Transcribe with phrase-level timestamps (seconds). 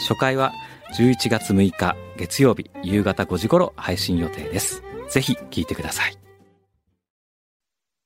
[0.00, 0.52] 初回は
[0.96, 6.16] 11月6日月曜日夕方5時頃配信予定ですぜひ聞いてください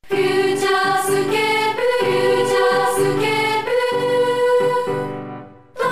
[0.09, 3.71] FUTURESCAPE FUTURESCAPE
[5.79, 5.85] と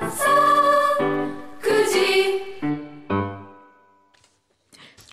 [0.00, 0.28] 朝
[1.60, 1.96] 9時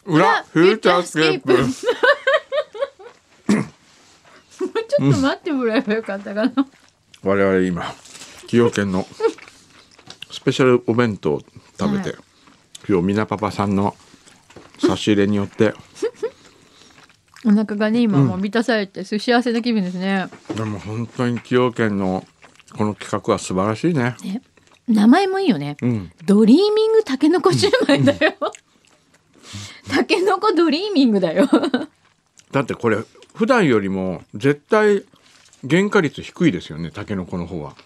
[0.06, 1.56] 裏 FUTURESCAPE。
[4.88, 6.54] ちょっと待ってもらえばよかったかな。
[7.24, 7.84] 我々今
[8.54, 9.08] 崎陽軒の
[10.30, 11.42] スペシャルお弁当を
[11.80, 12.20] 食べて、はい
[12.86, 13.96] 今日みなパパさんの
[14.78, 15.74] 差し入れによって
[17.46, 20.28] お腹がね今もう満たされて幸せな気分ですね。
[20.54, 22.26] でも本当に崎陽軒の
[22.78, 24.18] この企画は素晴らしいね。
[24.22, 24.42] ね
[24.90, 25.78] 名前もいいよね。
[25.82, 28.34] うん、ドリーミングタケノコシューマイだよ。
[29.90, 31.50] タケノコドリーミングだよ。
[32.52, 32.98] だってこれ
[33.34, 35.06] 普段よりも絶対
[35.70, 37.78] 原価率低いですよねタケノコの方は。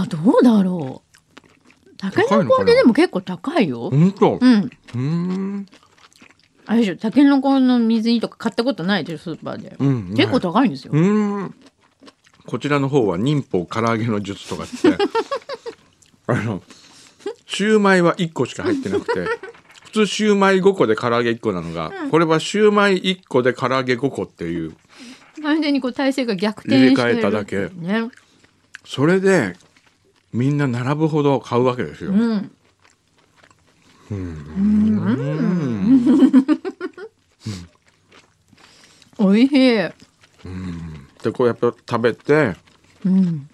[0.00, 1.88] あどうだろう。
[1.98, 3.90] タケノコででも結構高いよ。
[3.90, 4.38] 本当。
[4.40, 4.54] うん。
[4.62, 5.66] うーん。
[6.66, 9.76] あれでしょタケノコの水煮とか買ったことないでしょスーパーで。
[9.78, 10.14] うん。
[10.14, 10.92] 結構高いんですよ。
[10.94, 11.54] うーん。
[12.46, 14.74] こちらの方は忍法唐揚げの術とかって
[16.28, 16.62] あの
[17.46, 19.26] シューマイは1個しか入ってなくて
[19.84, 24.74] 普通シューマイ5個で唐揚げ1個なのが、これはシューマイ1個で唐揚げ5個っていう
[25.42, 28.10] 完全にこう体勢が逆転してる入れ替えただけね。
[28.84, 29.56] それで
[30.32, 32.12] みんな並ぶほど買うわけですよ。
[32.12, 32.50] うん。
[39.18, 39.56] おいしい。
[41.22, 42.54] でこうやっぱ食べて
[43.04, 43.48] うん。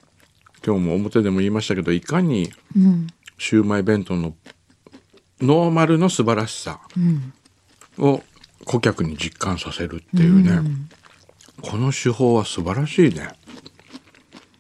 [0.65, 3.07] 今日も表でも言いましたけどいかにうん。
[3.39, 4.35] シューマイ弁当の
[5.41, 6.81] ノーマルの素晴らしさ
[7.99, 8.23] を
[8.65, 10.61] 顧客に実感させるっていうね、
[11.61, 13.29] この手法は素晴らしいね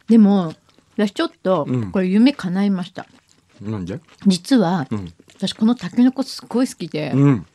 [0.08, 0.52] でも
[0.96, 3.06] 私ちょっとうんこれ夢叶いました。
[3.62, 7.46] なんで実は、ん私このタケノコすごい好きで、うん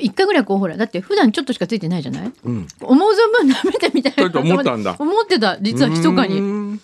[0.00, 2.32] 一回ぐらいこうほらだって普段ちょっとしかついてないじゃない？
[2.44, 4.30] うん思う存分舐めてみたいな。
[4.30, 6.80] と思ったんだ 思ってた実は密かうに。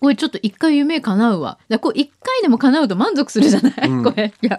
[0.00, 1.58] これちょっと一回夢叶うわ。
[1.68, 3.88] だこう一回でも叶うと満足するじゃない？
[3.88, 4.58] うんこれいや。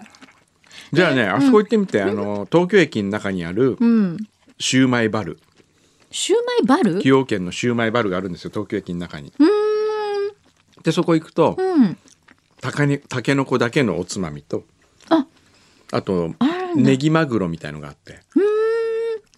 [0.92, 4.16] じゃあねあそこ行ってみて、あの東京駅の中にあるうん。
[4.58, 5.38] シューマイバル
[6.10, 6.38] シュー
[6.68, 6.94] マイバル？
[6.94, 9.53] 崎陽軒のシューマイバルがあるんですよ東京駅の中にうーん。
[10.84, 11.98] でそこ行くとうん。
[12.60, 14.64] たかにたけのこだけのおつまみと
[15.10, 15.26] あ
[15.92, 16.34] あと
[16.76, 18.20] ネギマグロみたいのがあって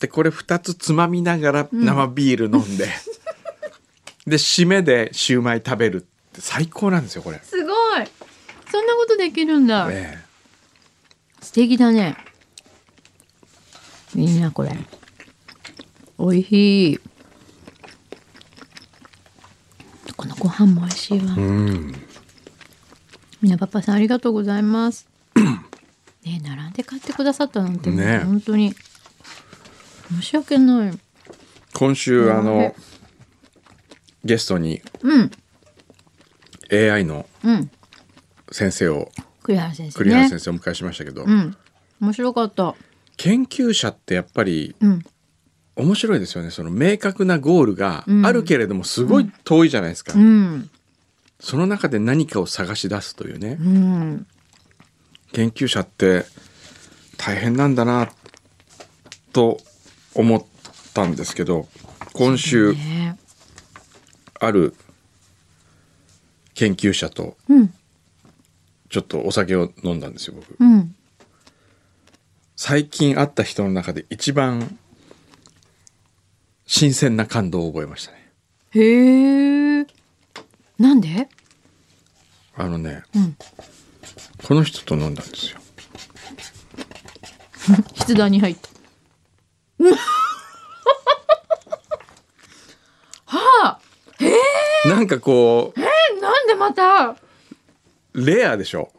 [0.01, 2.87] でこれ2つつまみながら生ビール飲んで、
[4.27, 6.01] で締めでシューマイ食べるっ
[6.33, 7.41] て最高なんですよこれ。
[7.43, 7.75] すごい。
[8.71, 9.89] そんなことできるんだ。
[9.91, 10.23] え
[11.41, 12.17] 素敵だね。
[14.15, 14.77] いいなこれ。
[16.19, 17.01] おいしい。
[20.17, 21.35] このご飯も美味しいわ。
[21.37, 21.93] えうん
[23.43, 25.09] みなパパさんありがとうございます。
[26.25, 28.75] ね並んで買ってくださったなんて、ね本当に
[30.11, 30.99] 申し訳ない。
[31.75, 32.75] 今週あの
[34.25, 35.31] ゲストにうん
[36.73, 37.71] AI のうん。
[38.53, 39.11] 先生を
[39.43, 40.29] 栗原先生栗原ね。
[40.31, 41.57] 先生をお迎えしましたけど、うん。
[42.01, 42.75] 面白かった。
[43.17, 45.05] 研究者ってやっぱりうん。
[45.77, 50.71] 面白いですよねその明確なゴールがうんあるけれどもすごい遠いじゃないですか、うん。
[51.39, 54.27] その中で何かを探し出すというねうん。
[55.33, 56.25] 研究者って
[57.19, 58.11] 大変なんだな
[59.33, 59.59] と
[60.15, 60.45] 思っ
[60.95, 61.69] たんですけど
[62.15, 63.19] 今週ね。
[64.41, 64.75] ある
[66.55, 67.75] 研究者とうん。
[68.89, 70.95] ちょっとお酒を飲んだんですよ僕うん。
[72.55, 74.79] 最近会った人の中で一番
[76.67, 78.31] 新鮮な感動を覚えましたね
[78.73, 79.87] へえ。
[80.79, 81.29] なんで？
[82.57, 83.37] あのね、うん
[84.47, 85.59] この人と飲んだんですよ
[87.99, 88.69] 筆談に入って。
[93.25, 93.81] は
[94.85, 94.89] あ。
[94.89, 95.81] なんかこえ
[96.21, 97.17] なんでまた？
[98.13, 98.93] うレアでしょ？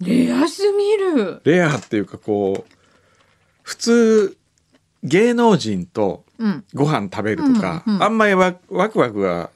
[0.00, 1.40] レアすぎる。
[1.44, 2.72] レアっていうかこう
[3.62, 4.36] 普通
[5.04, 6.64] 芸能人とうん。
[6.74, 9.50] ご飯食べるとか、あんまりワワクワクは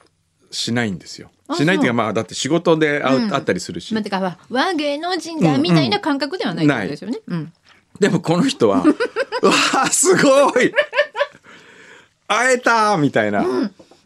[0.49, 1.29] しないんですよ。
[1.47, 7.19] あしないっていうかまあだって仕事で会う、ったりするし、まあ、てか和芸能人だみたいな感覚ではないですよね。
[7.27, 7.53] うん
[7.99, 8.83] でもこの人は
[9.41, 9.53] うわ
[9.83, 10.73] あすごい。
[12.27, 13.43] 会えたみたいな、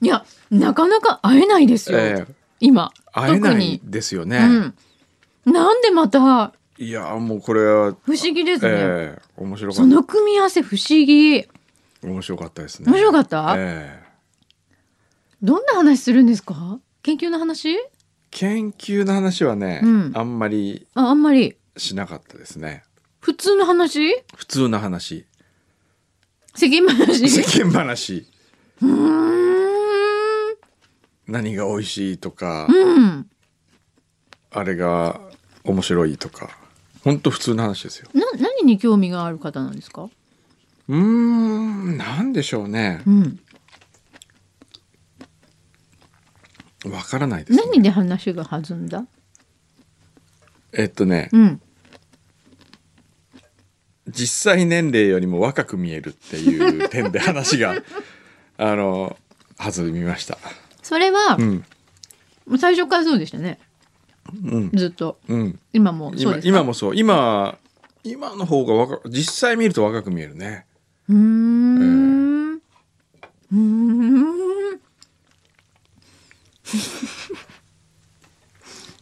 [0.01, 2.34] いやなかなか会えないですよ、ええ。
[2.62, 2.92] 今。
[3.12, 4.74] 会えないですよね、
[5.45, 11.44] うん、なんでまたいやもうこれは、不思議ですね、ええ面白かそっの組み合わせ不思議。
[11.44, 11.50] た
[12.03, 12.91] 面白かったですね。
[12.91, 14.03] 面白かった、ええ。
[15.41, 16.80] どんな話するんですか？
[17.01, 17.77] 研究の話？
[18.31, 20.12] 研究の話はね、うん。
[20.15, 21.56] あんまりああんまり。
[21.77, 22.83] しなかったですね。
[23.19, 24.24] 普通の話？
[24.35, 25.25] 普通の話。
[26.56, 27.30] 世間話？
[27.30, 28.27] 世間話。
[28.81, 30.56] うーん。
[31.27, 33.30] 何が美味しいとか、うん。
[34.51, 35.21] あれが
[35.63, 36.50] 面白いとか
[37.04, 38.10] 本当普通の話ですよ。
[38.14, 40.04] な何に興味がある方なんですか？
[40.04, 43.02] うーんなんでしょうね。
[43.06, 43.40] うん。
[46.86, 49.06] わからないです、ね、何で話が弾んだ？
[50.74, 51.62] えっとねうん。
[54.10, 57.76] 実際年齢よりも若く見えるっていう点で話が
[58.58, 59.18] あの
[59.58, 60.38] 弾みました。
[60.82, 61.66] それはうん。
[62.60, 63.60] 最初からそうでしたね。
[63.68, 63.73] うん
[64.74, 65.19] ずっと。
[65.27, 65.59] うん。
[65.74, 66.47] 今もそう今ですか？
[66.50, 66.95] 今もそう。
[66.95, 67.57] 今
[68.03, 70.65] 今の方が若実際見ると若く見えるね。
[71.09, 72.53] うーん。
[72.56, 74.80] うーん。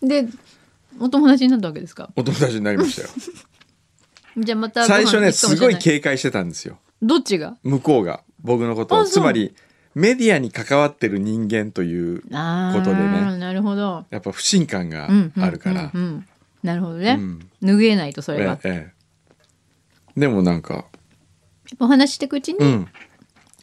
[0.01, 0.27] で
[0.99, 2.09] お友達になったわけですか？
[2.15, 3.07] お友達になりましたよ。
[4.37, 6.79] じゃあまた最初ねすごい警戒してたんですよ。
[7.01, 7.57] どっちが？
[7.63, 9.53] 向こうが僕のことつまり
[9.93, 13.01] メディアに関わってる人間というあことでね。
[13.03, 14.05] ーなるほど。
[14.09, 15.91] やっぱ不信感がうんうんあるから。
[15.93, 16.27] うんうん
[16.63, 17.49] なるほどね、うん。
[17.63, 18.93] 拭えないとそれは、えええ
[20.15, 20.19] え。
[20.19, 20.85] でもなんか
[21.79, 22.88] お話ししていくうちに、うん。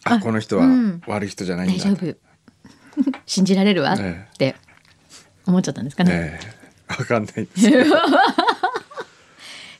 [0.05, 1.01] ああこの人はうん。
[1.07, 1.85] 悪い人じゃないんだ。
[1.85, 2.17] 大丈夫。
[3.25, 3.93] 信じられるわ？
[3.95, 4.27] っえ。
[4.37, 4.57] て
[5.47, 6.41] 思っちゃったんですかね、
[6.91, 7.49] えかんない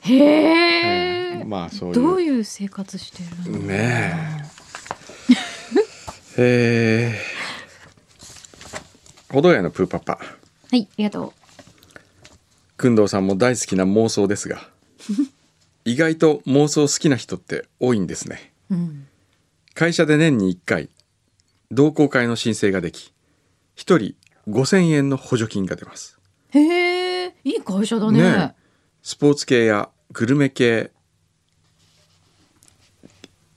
[0.01, 1.95] へえ、まあそういう。
[1.95, 3.75] どういう生活してるの、ね
[4.45, 4.48] え
[6.41, 10.13] えー、ほどやのプーパパ。
[10.13, 11.35] はいありがと
[12.81, 14.69] 工藤さんも大好きな妄想ですが
[15.85, 18.53] 意外と妄想好きな人って多いんですね。
[18.71, 19.09] う、うん、
[19.75, 20.91] 会社で年に1回
[21.73, 23.13] 同好会の申請ができ
[23.77, 24.15] 1人
[24.49, 26.21] 5000円の補助金が出ます。
[26.51, 28.23] へえいい会社だね。
[28.23, 28.55] ね
[29.03, 30.93] スポーツ系やグルメ系、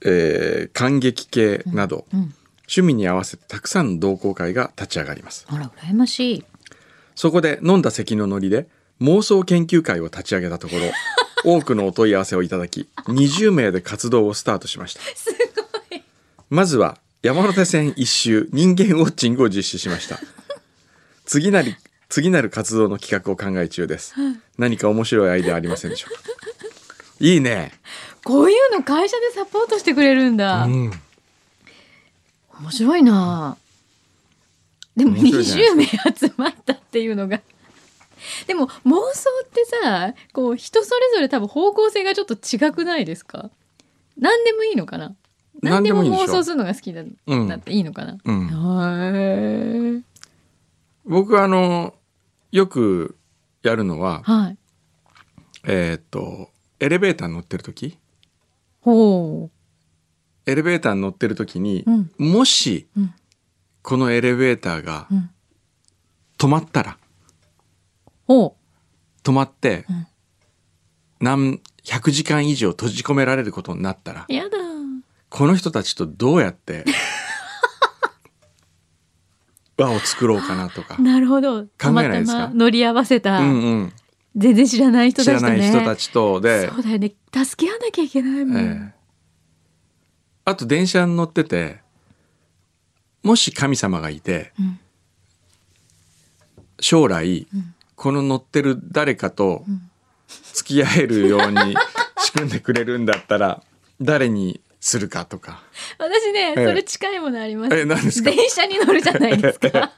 [0.00, 5.46] えー感激系など、うん趣味に合わせてたくさんの同好会が立ち上がります。
[5.48, 6.44] あら羨ましい。
[7.14, 8.66] そこで飲んだ席のノリで
[9.00, 10.82] 妄想研究会を立ち上げたところ
[11.44, 15.00] 多くのお問い合わせをいただき20名で活動をスタートしました。
[16.50, 20.18] まずは山手線一周人間ウォッチングを実施しました。
[21.24, 21.76] 次なり
[22.08, 24.14] 次なる活動の企画を考え中です。
[24.58, 26.20] 何か面白いアイデアありませんでしょうか？
[27.20, 27.72] いいね、
[28.24, 30.92] こういうの会社でサポートしてくれるんだ、うん、
[32.62, 33.56] 面白いな。
[34.96, 37.40] でも面白いじゃない20名集まったっていうのが。
[38.46, 43.50] でも妄想ってさこう人それぞれ多分方向性がちょっと違くないですか？
[44.16, 45.16] 何でもいいのかな？
[45.60, 50.04] 何でも妄想するのが好きだうんなっていいのかな、うん。
[51.04, 51.94] 僕はあの
[52.52, 53.16] よく
[53.62, 54.56] やるのははい。
[55.64, 57.98] えーっとエレベーターに乗ってる時。
[58.82, 59.50] ほ
[60.46, 62.10] エレベーターに乗ってる時に、うん。
[62.18, 63.14] もし、うん。
[63.82, 65.30] このエレベーターがう、うん、
[66.38, 66.98] 止まったら
[68.26, 68.56] ほ
[69.24, 70.06] 止まって、うん。
[71.20, 74.58] 何100時間以上閉じ込められることになったらうやだ。
[75.28, 76.84] この人たちとどうやって
[79.78, 81.64] 輪を作ろうかなとか、なるほど。
[81.64, 82.48] 考えないですか？
[82.48, 83.92] ま乗り合わせた、うんうん、
[84.36, 85.58] 全然知らない人知らたちとね。
[85.58, 87.14] ない人たちとで、そうだよね。
[87.32, 89.01] 助け合わなきゃいけないもん、ええ
[90.44, 91.78] あと電車に乗ってて
[93.22, 94.78] もし神様がいてうん。
[96.80, 97.74] 将来、ん。
[97.94, 99.90] この乗ってる誰かとん。
[100.54, 101.76] 付き合えるように
[102.18, 103.62] 仕組んでくれるんだったら
[104.00, 105.62] 誰にするかとか。
[105.98, 106.66] 私ね、ええ。
[106.66, 107.76] それ近いものあります。
[107.76, 108.30] え何ですか？
[108.30, 109.92] 電車に乗るじゃないですか。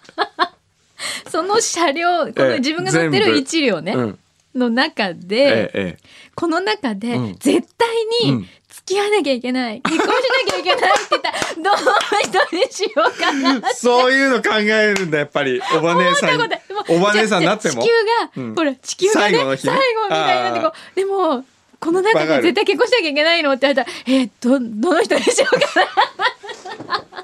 [1.31, 4.19] その車両、このええ自分が乗ってる一両ね、うん。
[4.55, 5.99] の中えで、ええ。
[6.35, 7.37] この中でうん。
[7.39, 7.89] 絶対
[8.25, 13.69] にうん付き合わなきゃいけない、結婚しなきゃいけないって言ったら、 どの人にしようかなって。
[13.71, 15.63] えそういうの考えるんだやっぱり。
[15.77, 16.51] おば姉さん
[16.89, 17.83] おば姉さんになっても。
[17.83, 18.55] 地球が、うん。
[18.57, 19.73] ほら地球がね最後の日ね。
[19.73, 21.45] 最後みたいになってこうでも
[21.79, 27.05] この中で絶対結婚しなきゃいけないのって言われたらえー、どどの人にしようかな。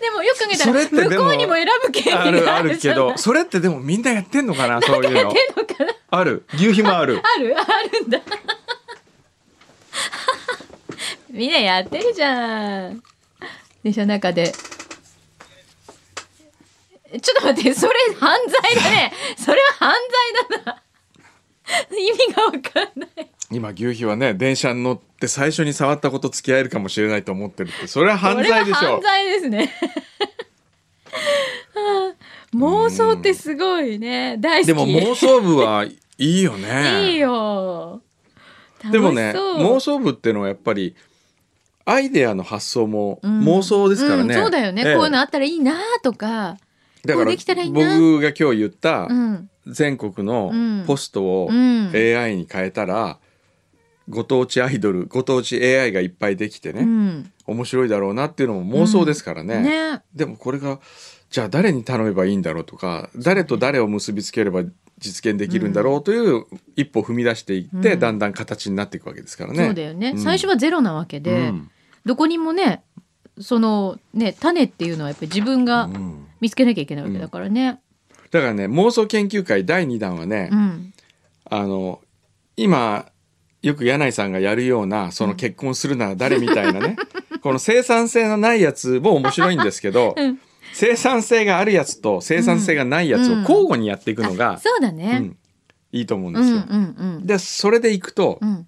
[0.00, 5.34] でもよく考えたそら向こうにも選ぶ権利あるあがあるるけどそれってでもみんなやってんのかな そういうの。
[6.10, 6.44] ある。
[6.54, 7.20] 牛皮もある。
[7.22, 7.56] ある。
[7.58, 7.64] あ
[8.00, 8.20] るんだ
[11.34, 13.02] みんなやってるじゃん。
[13.82, 14.52] でしょ中で。
[14.52, 19.12] ちょっと待ってそれ犯罪だね。
[19.36, 19.92] それは犯
[20.48, 20.80] 罪だな。
[21.90, 22.58] 意味がわか
[22.96, 23.28] んない。
[23.50, 27.88] 今牛皮はね電車に乗って最初に触ったこと付き合えるかもしれないと思ってるって。
[27.88, 28.78] それは犯罪でしょ。
[28.78, 29.72] これは犯罪ですね。
[31.74, 32.14] はあ
[32.56, 34.36] 妄想ってすごいね。
[34.38, 34.68] 大好き。
[34.68, 37.02] でも妄想部はいいよね。
[37.10, 38.00] いいよ。
[38.92, 40.94] でもね妄想部っていうのはやっぱり
[41.86, 43.40] アイデアの発想もうん。
[43.42, 44.94] 妄想ですからね、うんそうだよね、ええ。
[44.94, 46.56] こういうのあったらいいなとか。
[47.04, 47.98] だからこうできたらいいな。
[47.98, 49.50] 僕が今日言ったうん。
[49.66, 50.52] 全国の
[50.86, 51.90] ポストをうん。
[51.94, 53.18] AI に変えたら
[54.08, 57.32] ご当地アイドルご当地 AI がいっぱいできてね、うん。
[57.46, 60.02] 面白いだろうなっていうのも妄想ですからね,、ね。
[60.14, 60.80] でもこれが
[61.30, 64.62] じゃあ誰に頼めばいいんだろうとか誰と誰を結びつければ
[64.98, 66.44] 実現できるんだろうという
[66.76, 67.98] 一歩踏み出していって、うん。
[67.98, 69.64] だんだん形になっていくわけですからね。
[69.64, 70.18] そうだよね、うん。
[70.18, 71.70] 最初はゼロなわけで、うん
[72.04, 72.82] どこにもね
[73.40, 76.20] そのね種っていうのはやっぱり自分がうん。
[76.40, 77.80] 見つけなきゃいけないわけだからね。
[78.30, 80.92] だからね妄想研究会第2弾はね、うん。
[81.48, 82.02] あの
[82.56, 83.06] 今
[83.62, 86.96] よく柳井さんがやるようなその結婚するなら誰みたいなね、
[87.42, 90.38] この生産性のないやつも面白いんですけど、 うん。
[90.74, 95.18] 生産性があるやつと生産性がないやつを交互にやっていくのあが、そうだうね。
[95.20, 95.36] ん。
[95.92, 96.56] いいと思うんですよ。
[96.56, 96.62] うん
[96.98, 97.26] うんうん。
[97.26, 98.66] でそれでいくと、うん。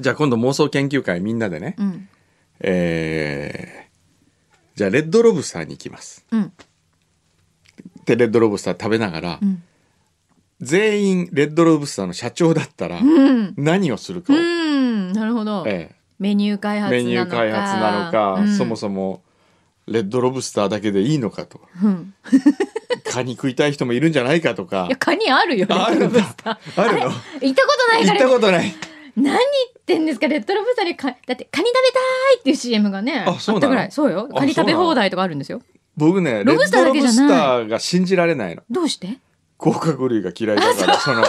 [0.00, 2.08] じゃあ今度妄想研究会みんなでね、うん
[2.62, 3.82] えー
[4.74, 6.24] じゃあレッドロブスターに行きます。
[6.30, 6.52] うん。
[8.06, 9.62] でレッドロブスター食べながら、うん。
[10.60, 13.54] 全員レッドロブスターの社長だったらうん。
[13.56, 15.12] 何をするかを、うん。
[15.12, 15.64] なるほど。
[15.66, 15.94] ええ。
[16.18, 17.04] メニュー開発なのか。
[17.04, 18.56] メニュー開発なのか、うん。
[18.56, 19.22] そもそも
[19.86, 21.60] レッドロブスターだけでいいのかと。
[21.82, 22.14] うん。
[23.04, 24.86] カニ食いたい人もいるんじゃないかとか。
[24.86, 26.34] いやカニあるよレあるんだ。
[26.76, 27.00] あるの？
[27.00, 28.74] 行ったことない行ったからことない
[29.16, 30.28] 何言ってんですか？
[30.28, 32.00] レッドロブスターでかだってカニ食べた
[32.36, 33.92] いっていう CM がねあそうったぐらい。
[33.92, 34.28] そうよ。
[34.32, 35.60] あカニ食べ放題とかあるんですよ。
[35.96, 37.14] 僕ねロブスターだけじゃない。
[37.14, 38.62] スターが信じられないの。
[38.70, 39.18] どうして？
[39.58, 41.22] 甲殻類が嫌いだからその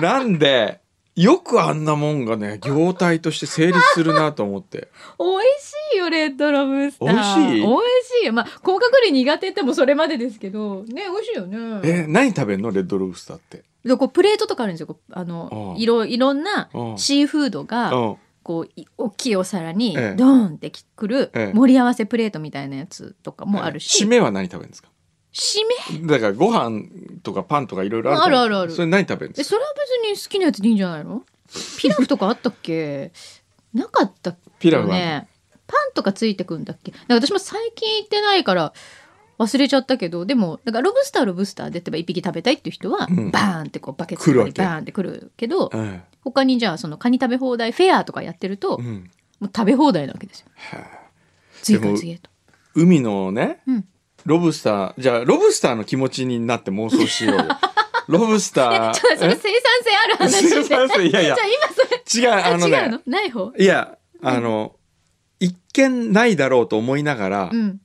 [0.00, 0.80] なんで
[1.16, 4.88] よくあんなもんがね業態として成立するなと思って。
[5.18, 7.12] 美味しいよレッドロブスター。
[7.12, 7.60] 美味しい？
[7.60, 7.76] 美味
[8.20, 8.32] しいよ。
[8.32, 11.80] まあ甲殻類苦手ってもそれまでですけどね美味しいよね。
[11.84, 12.70] え何食べんの？
[12.70, 14.86] レッドロブスターってでこうプレートとかあるんですよ。
[14.86, 15.80] こうあのうん。
[15.80, 16.98] いろいろんなうん。
[16.98, 18.16] シーフードがうん。
[18.44, 20.16] こうい大きいお皿にええ。
[20.16, 21.52] ドーンってくるええ。
[21.54, 24.04] 盛り合わせプレートみたいなやつとかもあるし。
[24.04, 24.88] 締めは何食べるんですか？
[25.32, 26.08] 締め？
[26.08, 26.88] だからご飯
[27.22, 28.72] とかパンとかいろいろあるあるあるある。
[28.72, 29.56] それ何食べるんですか？
[29.56, 29.88] えそれは別
[30.20, 31.22] に好きなやつでいいんじゃないの？
[31.78, 33.12] ピラフとかあったっけ？
[33.72, 34.94] なかったっけピラフは？
[34.94, 35.28] ね
[35.66, 36.92] パンとかついてくんだっけ？
[37.08, 38.72] 私も最近行ってないから
[39.42, 43.30] 忘れちゃったけどでもだからロブスターロブスターで例えば一匹食べたいっていう人は、うん。
[43.30, 44.50] バーンってこうバケツ来るわけ。
[44.50, 49.10] にバーンってくるけどえ他にじゃあそのカニ食べ放題フェアとかやってると、えうん。
[49.40, 50.46] もう食べ放題なわけですよ。
[51.62, 52.30] 次から次へと。
[52.74, 53.84] 海のね、うん。
[54.24, 57.36] ロブスターじゃあロブスターの気持ちになって妄想しよう。
[57.36, 57.44] よ
[58.08, 59.50] ロブスター ちょっとそれ生産性
[60.04, 61.34] ある話で生産性いやいや。
[61.34, 63.00] じゃあ今それ違うあのあ違うねの？
[63.06, 63.52] ない方？
[63.58, 64.76] いやあの、
[65.40, 67.80] 一見ないだろうと思いながら、うん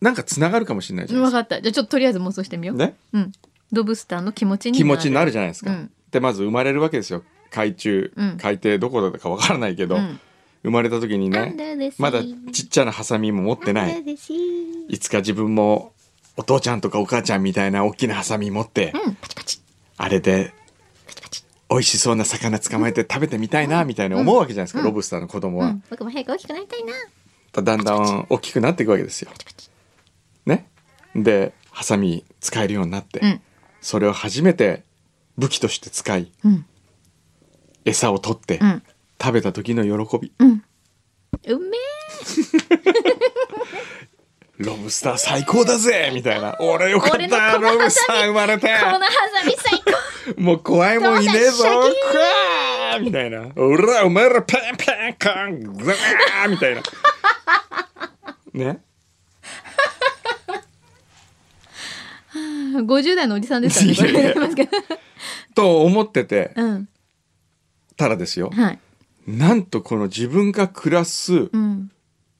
[0.00, 1.38] なんかつながるかもしれないじゃないですか。
[1.38, 1.62] 分かった。
[1.62, 2.94] じゃあちょっととりあえず妄想してみよう、ね？
[3.12, 3.32] うん。
[3.72, 5.90] ロブスターの気持ちに気持ちになるじゃないですか、うん。
[6.10, 7.22] でまず生まれるわけですよ。
[7.50, 8.36] 海中、うん。
[8.38, 10.20] 海底どこだかわからないけど、うん。
[10.62, 11.54] 生まれた時にね
[11.98, 14.04] まだちっちゃなハサミも持ってない。
[14.88, 14.98] い？
[14.98, 15.92] つか自分も
[16.36, 19.14] お父ちゃんとかお母ちゃんみたいな大きなハサミ持って、うん。
[19.14, 19.60] パチパチ。
[19.96, 20.52] あれで
[21.68, 25.82] 美味しそうな魚捕まえて食べてみたいなみたいな思うわけじゃないですか、ロブスターの子供は、うん。
[25.90, 26.92] 僕も早く大きくなりたいな。
[27.62, 29.30] だんだん大きくなっていくわけですよ。
[30.48, 30.68] ね、
[31.14, 33.40] でハサミ使えるようになって、うん。
[33.80, 34.82] それを初めて
[35.36, 36.66] 武器として使いうん。
[37.84, 38.82] 餌を取って、うん。
[39.20, 40.32] 食べた時の喜び。
[40.38, 40.64] うん。
[41.46, 41.76] うめ
[44.58, 46.56] ロブスター最高だぜみたいな。
[46.58, 48.68] 俺よかったロブスター生まれて。
[48.68, 49.92] えこのハサミ最高。
[50.42, 51.64] もう怖いもんいねえぞ。
[53.00, 56.82] みたいな「おらお前らパンパンカングワー」みたいな。
[58.54, 58.82] ね
[62.86, 64.34] 50代のおじさんですからね
[65.54, 66.52] と思ってて。
[66.56, 66.88] うん。
[67.96, 68.50] たらですよ。
[68.54, 68.78] はい。
[69.26, 71.90] なんとこの自分が暮らすうん。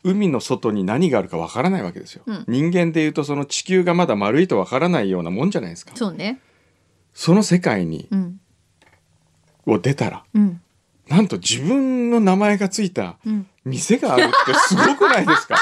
[0.05, 2.45] 海の外に何があるかわからないわけですよ、うん。
[2.47, 5.93] 人間でいうとその地球がまだ丸いとわからないようなもんじゃないですか。
[5.97, 6.41] そうね。
[7.13, 8.41] その世界にうん。
[9.67, 10.61] を出たらうん。
[11.09, 13.47] なんと自分の名前がついたうん。
[13.65, 15.57] 店があるってすごくないですか？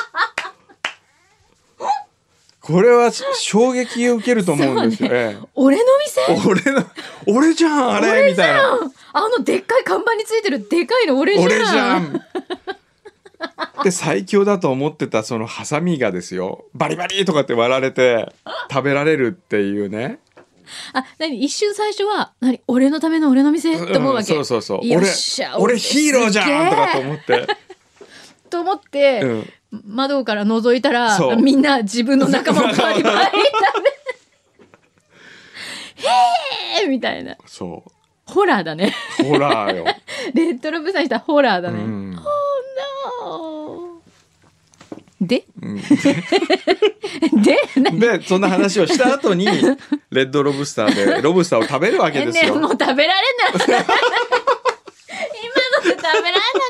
[2.66, 6.20] これは衝撃を受けると思うんですよ、え俺の店？
[6.32, 6.84] え俺の
[7.26, 8.78] 俺じゃんあれみたいな。
[9.12, 11.46] あのでっかい看板についてるでかいの俺じゃん！
[11.46, 12.20] 俺じゃん。
[13.84, 16.64] で最強だと思ってたそのハサミがですよ。
[16.74, 18.32] バリバリとかって割られて
[18.68, 20.18] 食べられるっていうね。
[20.92, 21.40] あ何？
[21.40, 22.60] 一瞬最初は何？
[22.66, 23.76] 俺のための俺の店？
[23.86, 24.78] と思うわけ、んそうそうそう。
[24.80, 25.06] 俺
[25.56, 27.46] 俺ヒーローじゃんとかと思って、
[28.50, 29.52] と思って、うん、
[29.84, 31.36] 窓から覗いたらそう。
[31.36, 33.04] みんな自分の仲間をバリバリ食
[33.82, 33.90] べ
[36.08, 37.36] へえみたいな。
[37.46, 37.84] そ
[38.26, 38.94] ホラーだね。
[39.20, 39.84] うホラーよ、
[40.34, 42.22] レッドロブさんしたホラーだね、うん、Oh
[43.22, 44.02] no
[45.20, 45.44] で？
[45.62, 45.76] うん。
[45.76, 45.82] で？
[47.76, 49.46] 何でそんな話をした後に
[50.10, 53.14] レッドロブスターでロブスターを食べるわけですよ、ねもう食べられない。
[53.56, 56.65] 今ので食べられな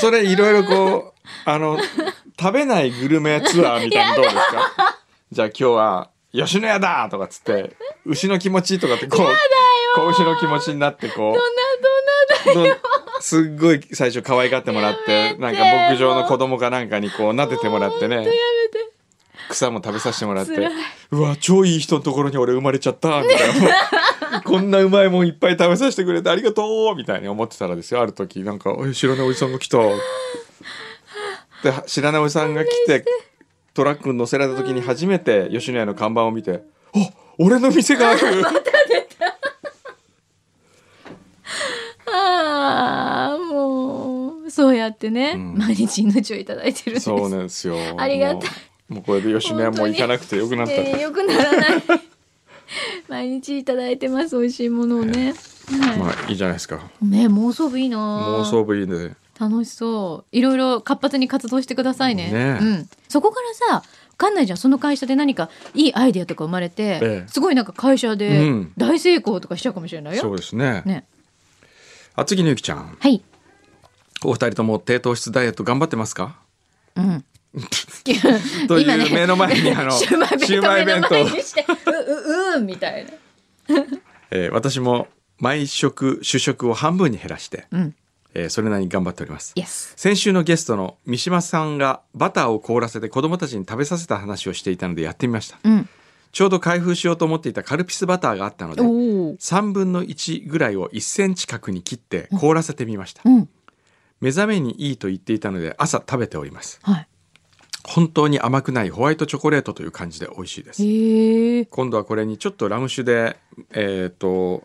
[0.00, 1.78] それいろいろこうあの
[2.38, 4.98] 食べないグルメツアーみたいなのどうですか？
[5.32, 7.76] じゃあ今日は吉野家だとかっつって
[8.06, 9.26] 牛の気持ちとかってこう
[9.96, 12.64] こう牛の気持ちになってこうど
[13.20, 18.26] すっごい最初可愛がってもらってなんか牧場の子供かなんかにこう撫でてもらってね
[19.50, 20.68] 草も食べさせてもらって
[21.10, 23.70] うわ超いい人のところに俺生まれちゃったみたいな
[24.44, 28.00] こんなうまいもんいっぱい食べさせてくれてありがとうみたいに思ってたらですよ。
[28.00, 29.78] ある時なんか「え知らないおじさんが来た」
[31.62, 33.04] で知らないおじさんが来て
[33.74, 36.62] トラックに乗せられた時に初めて吉野家の看板を見て
[36.94, 36.98] 「あ
[37.38, 38.20] 俺の店がある!」
[42.12, 45.56] ああもうそうやってね、ん。
[45.56, 47.04] 毎日命をいただいてるんです。
[47.04, 47.76] そうなんですよ。
[47.96, 48.50] ありがたい。
[48.88, 51.82] もうこれで吉野家もう行かなくてよくなった、えーよくならない
[53.08, 55.34] 毎日いただいてます美味しいものをね、
[55.68, 55.98] はい。
[55.98, 56.80] まあいいじゃないですか。
[57.02, 57.98] ね妄想部いいな。
[57.98, 59.16] 妄想部いいね。
[59.38, 60.36] 楽しそう。
[60.36, 62.30] いろいろ活発に活動してくださいね。
[62.30, 62.58] ね。
[62.60, 63.82] うん、そこからさわ
[64.16, 67.28] かんないじゃんその会社で何かいいアイデアとか生まれて、ええ。
[67.28, 68.72] すごいなんか会社うでん。
[68.76, 70.82] 大成功とかしちゃうかもしれないよ、そうですね。
[70.84, 71.06] ね。
[72.14, 72.96] あ次のゆきちゃん。
[73.00, 73.22] はい。
[74.22, 76.36] お二人とも低糖質ダイエット頑張ってますか？
[76.96, 77.24] うん
[78.68, 83.10] という目の前にあのシューマイ弁当にしてうううんみたいな。
[84.30, 85.08] えー私も
[85.38, 87.94] 毎食主食を半分に減らして、うん。
[88.34, 89.54] えーそれなりに頑張っております。
[89.96, 95.58] 先週のゲストの三島さんがバターを凍らせて子供たちに食べさせた話をしていたのでやってみました。
[95.64, 95.88] うん。
[96.30, 103.48] ちょうど開封しようと思っていたカルピスバターがあったのでおお3分の1ぐらいを1センチ角に切って凍らせてみました、うん。
[104.20, 106.78] 目覚めにいいと言っていたので朝食べております。
[106.82, 107.08] はい
[107.84, 110.82] 本当に甘くないホワイトチョコレートという感じで美味しいです。
[111.70, 113.36] 今度はこれにちょっとラム酒で
[113.72, 114.64] えっ、と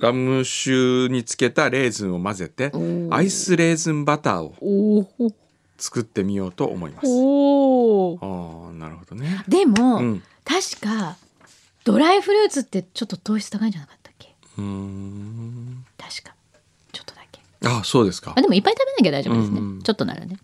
[0.00, 2.72] ラム酒につけたレーズンを混ぜて
[3.10, 5.08] アイスレーズンバターを
[5.78, 7.06] 作ってみようと思います。
[7.06, 7.10] あ
[8.70, 9.42] あなるほどね。
[9.48, 10.22] でも、うん。
[10.44, 11.16] 確か
[11.84, 14.34] ドライフルーツってちょっと糖質高いんじゃなかったっけ？
[14.58, 15.84] うーん。
[15.96, 16.34] 確か。
[16.92, 17.40] ちょっとだけ。
[17.66, 18.34] あそうですか。
[18.36, 19.82] あでもいっぱい食べなきゃ大丈夫ですね、うんうん。
[19.82, 20.36] ちょっとならね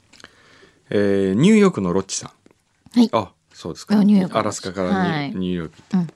[0.91, 2.99] えーニューヨークのロッチさん。
[2.99, 3.09] はい。
[3.13, 3.99] あそうですか。
[3.99, 6.09] アラスカからニ,、ューヨーク、うん。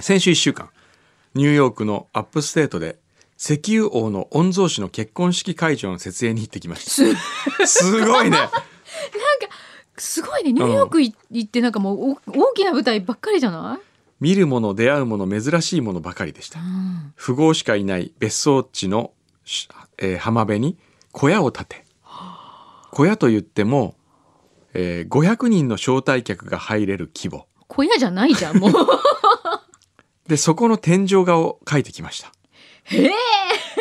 [0.00, 0.70] 先週1週間
[1.34, 2.98] ニューヨークのアップステートで
[3.38, 7.66] 石油王の御曹司の結婚式会場の設営に行ってきました。
[7.66, 8.30] すごい。
[8.30, 8.38] ね。
[9.98, 10.52] すごいね。
[10.52, 13.84] ニューヨークい行ってなんかもうお大きな舞台ばっかりじゃない、
[14.20, 16.60] 見るもの出会うもの珍しいものばかりでした。
[16.60, 17.12] うん。
[17.18, 19.12] 富豪しかいない別荘地の、
[19.44, 20.76] しえー浜辺に
[21.12, 21.85] 小屋を建て
[22.96, 23.94] 小屋といっても、
[24.72, 27.46] えー500人の招待客が入れる規模。
[27.68, 28.72] 小屋じゃないじゃんもう。
[30.26, 32.32] でそこの天井画を描いてきました。
[32.84, 33.10] へえ。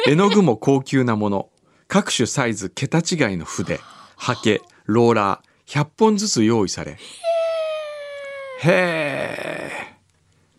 [0.05, 1.49] 絵の具も高級なもの。
[1.87, 3.79] 各種サイズ桁違いの筆。
[4.17, 6.91] ハケローラー100本ずつ用意され。
[6.91, 6.99] へ
[8.67, 9.71] え。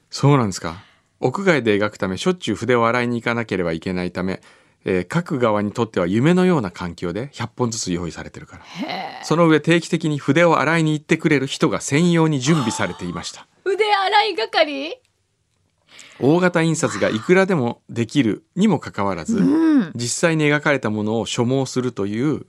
[0.09, 0.83] そうなんですか。
[1.21, 4.41] 屋外で描くためしょっちゅう筆を洗いに行かなければいけないため、
[4.89, 8.65] えー描く側にとっては夢のような環境で100本ずつ用意されてるから。
[9.25, 13.47] その上定期的に筆を洗いに行ってくれる人が専用に準備されていました。
[13.67, 15.01] 腕洗い係？
[16.21, 19.93] 大型印刷がいくらでもできるにもかかわらず、うん。
[19.95, 22.47] 実際に描かれたものを所望するという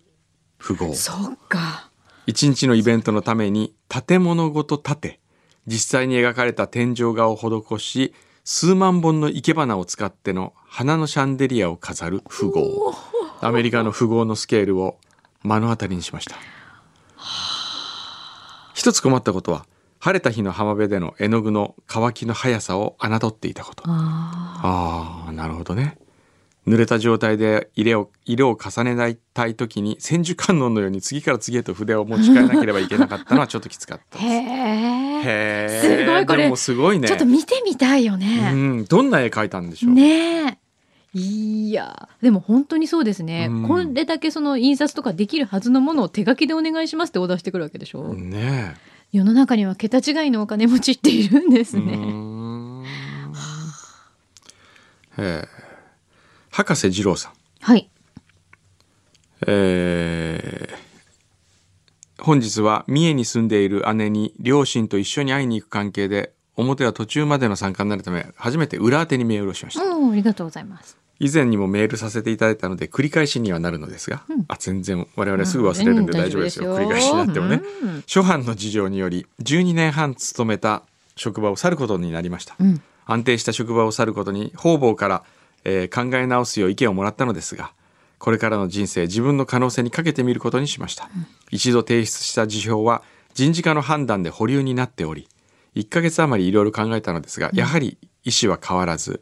[0.60, 1.90] 富豪そっか。
[2.28, 5.20] 一日のイベントのために建物ごと建て
[5.66, 12.94] 実際に描かれた天井画を施し数万本の生け花を使っての花のシャンデリアを飾る富豪
[13.42, 15.00] アメリカの富豪のスケールを
[15.44, 16.36] 目の当たりにしました
[18.76, 19.66] 一つ困ったことは
[19.98, 25.98] 晴れた日の浜辺での絵の具の乾きの速さを侮っていたことあああなるほどね
[26.68, 34.30] 濡れた状態で色を色を重ねたい時に千手観音のように次から次へと筆を持ち替えなければいけなかったのはちょっときつかったです。
[34.30, 35.22] へえ。
[35.24, 37.08] へすごいこれでもすごいね。
[37.08, 38.52] ちょっと見てみたいようね。
[38.52, 39.94] ん、どんな絵描いたんでしょう。
[39.94, 40.67] ねえ。
[41.18, 42.10] いや。
[42.22, 43.68] でも本当にそうですね、うん。
[43.68, 48.76] これだけその印刷とかできるはずのものを手書きでお願いしますってオーダーしてくるわけでしょ、ね
[49.14, 51.98] 世の中には桁違いのお金持ちっているんですね、
[55.18, 55.48] ええ
[56.52, 57.34] 博士二郎さん。
[57.62, 57.90] はい。
[59.46, 60.88] えー
[62.20, 69.86] 本日は三重に住んでいる姉に両親と一緒に会いに行く関係で表は途中までの参加になるため初めて裏宛てにメールをしました。
[69.86, 74.46] うんありがとうございます以前にもメールさせていただいたので繰り返しにはなるのですが、うん。
[74.48, 78.04] あ全然我々すぐ忘れるんで大丈夫ですよ、繰り返しになってもね、うん。
[78.06, 80.84] 諸般の事情により12年半勤めた
[81.16, 82.82] 職場を去ることになりました、うん。
[83.06, 85.24] 安定した職場を去ることに方々から、
[85.64, 87.72] えー考え直すよう意見をもらったのですが
[88.20, 91.10] これからの人生自分の可能性にかけてみることにしました、
[91.52, 93.02] 一度提出した辞表は
[93.34, 95.28] 人事課の判断で保留になっており
[95.78, 99.22] 1ヶ月余りいろいろ考えたのですが、やはり意思は変わらず、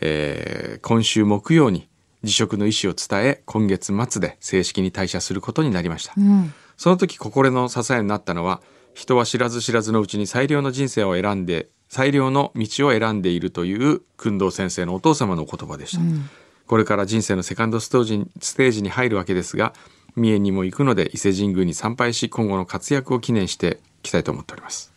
[0.00, 1.88] えー今週木曜に
[2.22, 6.52] 辞職の意思を伝え今月末で正式に退社することになりました、うん。
[6.76, 8.60] その時心の支えになったのは
[8.94, 16.02] 人は知らず知らずのうちに最良の人生を選んで最良の道を選んでいるという工藤先生のお父様のお言葉でした、
[16.66, 19.72] これから人生のセカンドステージにステージに入るわけですが
[20.16, 24.92] 三重にも行くので伊勢神宮に参拝し今後の活躍を記念していきたいと思っております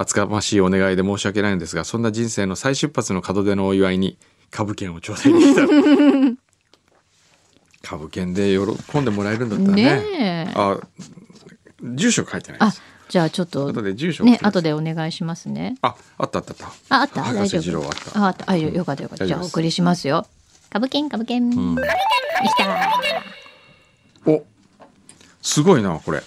[0.00, 4.16] 厚かましいお願いで申し訳ないのですがそんな人生の再出発の門出のお祝いに
[4.50, 5.68] 株券を頂戴できたら。
[7.82, 8.56] 株券で
[8.90, 9.82] 喜んでもらえるんだったらね。
[9.82, 10.52] ねえ。
[10.54, 10.78] あ
[11.82, 12.82] 住所書いてないあです。
[13.08, 15.76] じゃあちょっと後で住所ね後でお願いしますね。
[15.82, 16.52] ああったあった。
[16.54, 17.88] あったああった博大丈夫。
[18.14, 18.50] あああった。
[18.50, 19.26] あよよかったよかった。
[19.26, 20.26] じゃあお送りしますよ。
[20.70, 21.74] 株券株券、うん。
[21.74, 21.86] でき
[22.56, 24.30] た。
[24.30, 24.44] お
[25.40, 26.22] すごいなこれ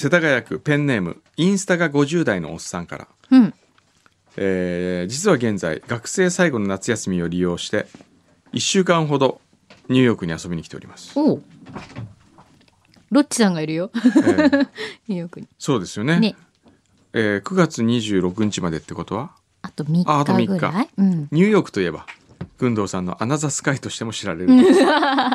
[0.00, 3.54] 世田谷区ペンネームインスタが50代のおっさんから、うん。
[4.36, 7.86] えー実は現在学生最後の夏休みを利用して
[8.52, 9.40] 1週間ほど
[9.88, 11.40] ニューヨークに遊びに来ております、ロ
[13.22, 13.90] ッチさんがいるよ。
[13.96, 14.68] えー
[15.08, 15.48] ニューヨークに。
[15.58, 16.20] そうですよね。
[16.20, 16.36] ね。
[17.12, 19.32] えー9月26日までってことは？
[19.62, 20.58] あと3ああと日3日。
[20.60, 21.28] ぐらいうん。
[21.32, 22.06] ニューヨークといえば？
[22.58, 24.48] 軍藤さんのアナザースカイとしても知られる。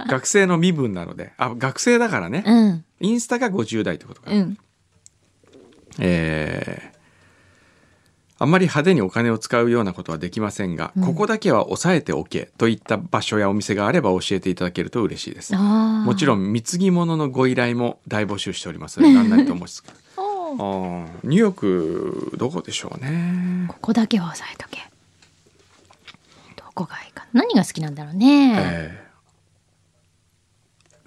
[0.07, 1.33] 学生の身分なので。
[1.37, 2.85] あ学生だからね、うん。
[2.99, 4.57] インスタが50代ってことか、うん。
[5.99, 6.93] えー
[8.39, 11.05] あんまり派手にお金を使うようなことはできませんが、うん。
[11.05, 15.55] ここだけは押さえておけといった場所やお店があれば教えていただけると嬉しいです。
[15.55, 18.99] もちろん貢ぎ物のご依頼も大募集しております。
[18.99, 19.81] の で何なりと思い つ
[20.57, 24.77] ニューヨークどこでしょうね、ここだけは押さえとけ。
[24.77, 24.92] ど
[26.73, 27.25] こがいいか。
[27.33, 29.03] 何が好きなんだろうね、えー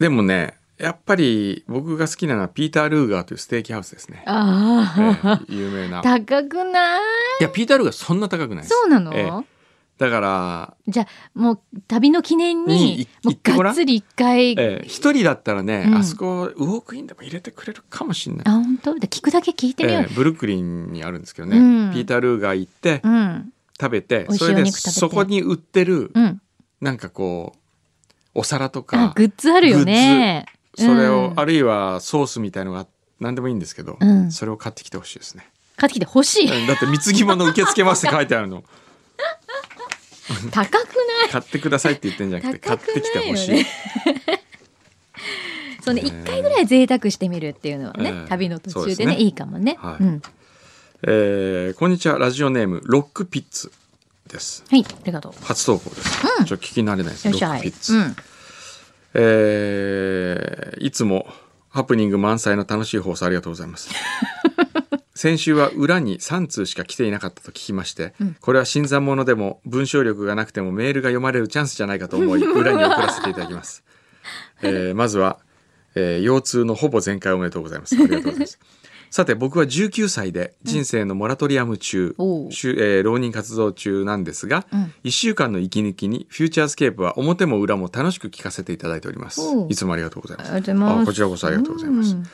[0.00, 4.94] でもねやっぱり僕が好きなのはピーター・ルーガーというステーキハウスですね、えあ。
[5.24, 6.00] あ、ー有名な。
[6.00, 6.98] い高くな
[7.40, 7.44] い？
[7.44, 8.74] やピーター・ルーガーそんな高くないです。
[8.74, 9.44] そうなの、えー
[9.96, 15.94] だからじゃあもう旅の記念にもうがっつり一回、えー一人だったらね、うん。
[15.94, 26.41] あそこウォークインでも入れてくれるかもしれない、あ本当で聞くだけ聞いてみよう、えーブルックリンにあるんですけどね、うんピーター・ルーガー行ってうん食べてそれでそこに売ってるうん。
[26.81, 27.59] なんかこう
[28.35, 30.47] お皿とあかグッズあるよね。
[30.75, 31.41] それを、うん。
[31.41, 32.87] あるいはソースみたいのが
[33.19, 34.31] 何でもいいんですけど、うん。
[34.31, 36.61] それを買ってきてほしいですね、買ってきて欲しい。
[36.62, 38.62] うんだって貢ぎ物受け付けますって書いてあるの。
[40.51, 40.79] 高くな
[41.29, 41.31] い？
[41.31, 43.65] 買ってくださいって言ってんじゃなくて買ってきてほしい、
[45.83, 49.17] そうね一回ぐらい贅沢してみるっていうのはね、ええ旅の途中でね。
[49.17, 50.03] いいかもね、はい。
[50.03, 50.23] うん、
[51.09, 52.19] えーこんにちは。
[52.19, 53.71] ラジオネームロックピッツ
[54.27, 54.64] です。
[54.69, 55.33] はいありがとう。
[55.45, 57.31] 初投稿です、ちょっと聞き慣れないです。
[57.31, 58.16] ロックピッツ、うん。
[59.14, 61.29] えーいつも
[61.69, 63.88] ハプニング満載の楽しい放送ありがとうございます。
[65.14, 68.37] 先週は裏に3通しか来ていなかったと聞きまして、うん。
[68.40, 73.85] これは新参者でも文章力がなくてもメールが読まれるチャンスじゃないかと思い 裏に送らせていただきます。
[74.62, 75.38] えーまずは、
[75.95, 77.95] えー腰痛のほぼ全開おめでとうございます。
[77.95, 78.59] ありがとうございます。
[79.11, 82.53] さて僕は19歳で人生のモラトリアム中、おう。
[82.53, 84.92] しゅえー浪人活動中なんですが、うん。
[85.05, 89.40] 1週間の息抜きにフューチャースケープは表も裏も楽しく聞かせていただいております。
[89.69, 90.53] いつもありがとうございます。
[90.53, 92.27] あこちらこそありがとうございます、うん。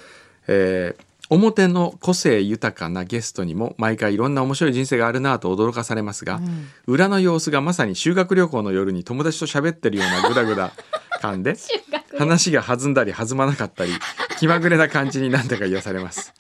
[0.49, 6.69] えー表の個性豊かなゲストにも毎回いろんな面白い人生があるなぁと驚かされますが、うん。
[6.87, 10.73] 裏の様子がまさに修学旅行の夜に友達と喋ってるようなグダグダ
[11.23, 11.57] 感で
[12.19, 13.93] 話が弾んだり弾まなかったり
[14.39, 16.35] 気まぐれな感じになんだか癒されます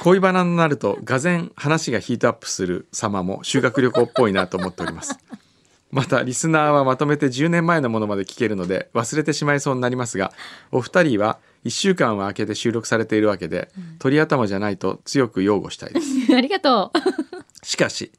[0.00, 5.18] 恋バナになるとがぜ話がヒートアップする様も修学旅行っぽいなと思っております。
[5.90, 10.32] またリスナーはまとめて10年前のものまで聞けるので忘れてしまいそうになりますが
[10.70, 16.06] お二人は1週間は空けて収録されているわけで、鳥頭じゃないと強く擁護したいです。
[16.34, 16.98] ありがとう。
[17.64, 18.10] しかし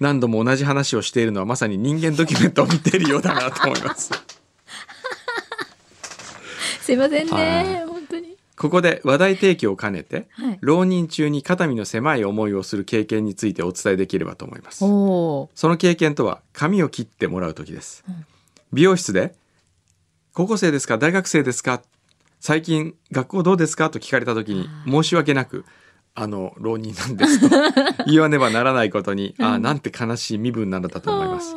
[0.00, 4.10] 何度も同じ話をしているのはまさに人間ドキュメントを見ているようだなと思います。
[6.80, 7.87] すいませんはね。
[8.58, 10.58] ここで話題提供を兼ねて、はい。
[10.60, 14.78] 浪人中に肩身の狭い思いをする経験についてお伝えできればと思います。
[14.78, 18.26] その経験とは髪を切ってもらう時です、うん。
[18.72, 19.34] 美容室で
[20.34, 21.82] 高校生ですか大学生ですか
[22.40, 25.64] 最近学校どうですかと聞かれた時に申し訳なく
[26.14, 27.56] あの浪人なんですと
[28.10, 31.54] 言わねばならないことに、ああなんて悲しい身分なのだと思います。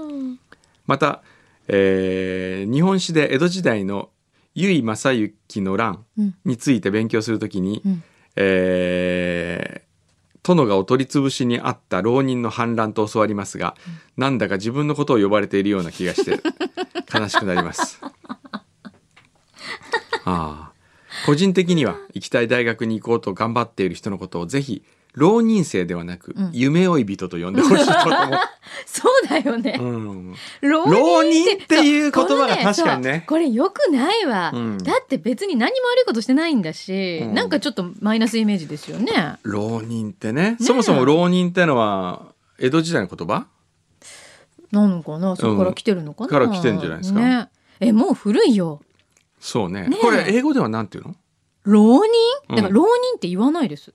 [0.85, 1.23] また、
[1.67, 4.09] えー日本史で江戸時代の
[4.55, 5.13] 由井正
[5.47, 6.35] 幸の乱うん。
[6.45, 8.03] について勉強するときに、うん。
[8.35, 9.91] えー
[10.43, 13.75] 殿がお取り潰しにあった浪人の反乱と教わりますが、
[14.17, 16.39] なんだか自分のことを呼ばれているような気がして
[17.13, 18.01] 悲しくなります。
[20.25, 20.71] ああ。
[21.25, 26.49] 個人的には 行きたい大学に行こうと頑張っている人のことをぜひ浪人生ではなく、うん。
[26.53, 28.37] 夢追い人と呼んでほしいと思って、
[28.85, 29.77] そうだよね。
[29.79, 30.35] うん。
[30.61, 33.11] 浪浪人っていう言葉が確かにね。
[33.11, 34.77] そうこれ良くないわ、うん。
[34.77, 37.33] だって別に何も悪いことしてないんだし、うん。
[37.33, 39.37] なんかちょっとマイナスイメージですよね。
[39.43, 40.57] 浪人ってね。
[40.61, 43.47] そもそも浪人ってのは江戸時代の言葉？
[44.71, 45.35] なのかな？
[45.35, 47.19] そこから来てるのかな、から来てんじゃないですか。
[47.19, 47.49] ね、
[47.81, 48.81] えもう古いよ。
[49.41, 49.87] そうね。
[49.87, 50.01] ねえ。
[50.01, 51.15] これ英語ではなんていうの？
[51.63, 52.11] 浪人？
[52.49, 52.55] うん。
[52.55, 53.93] だから浪人って言わないです、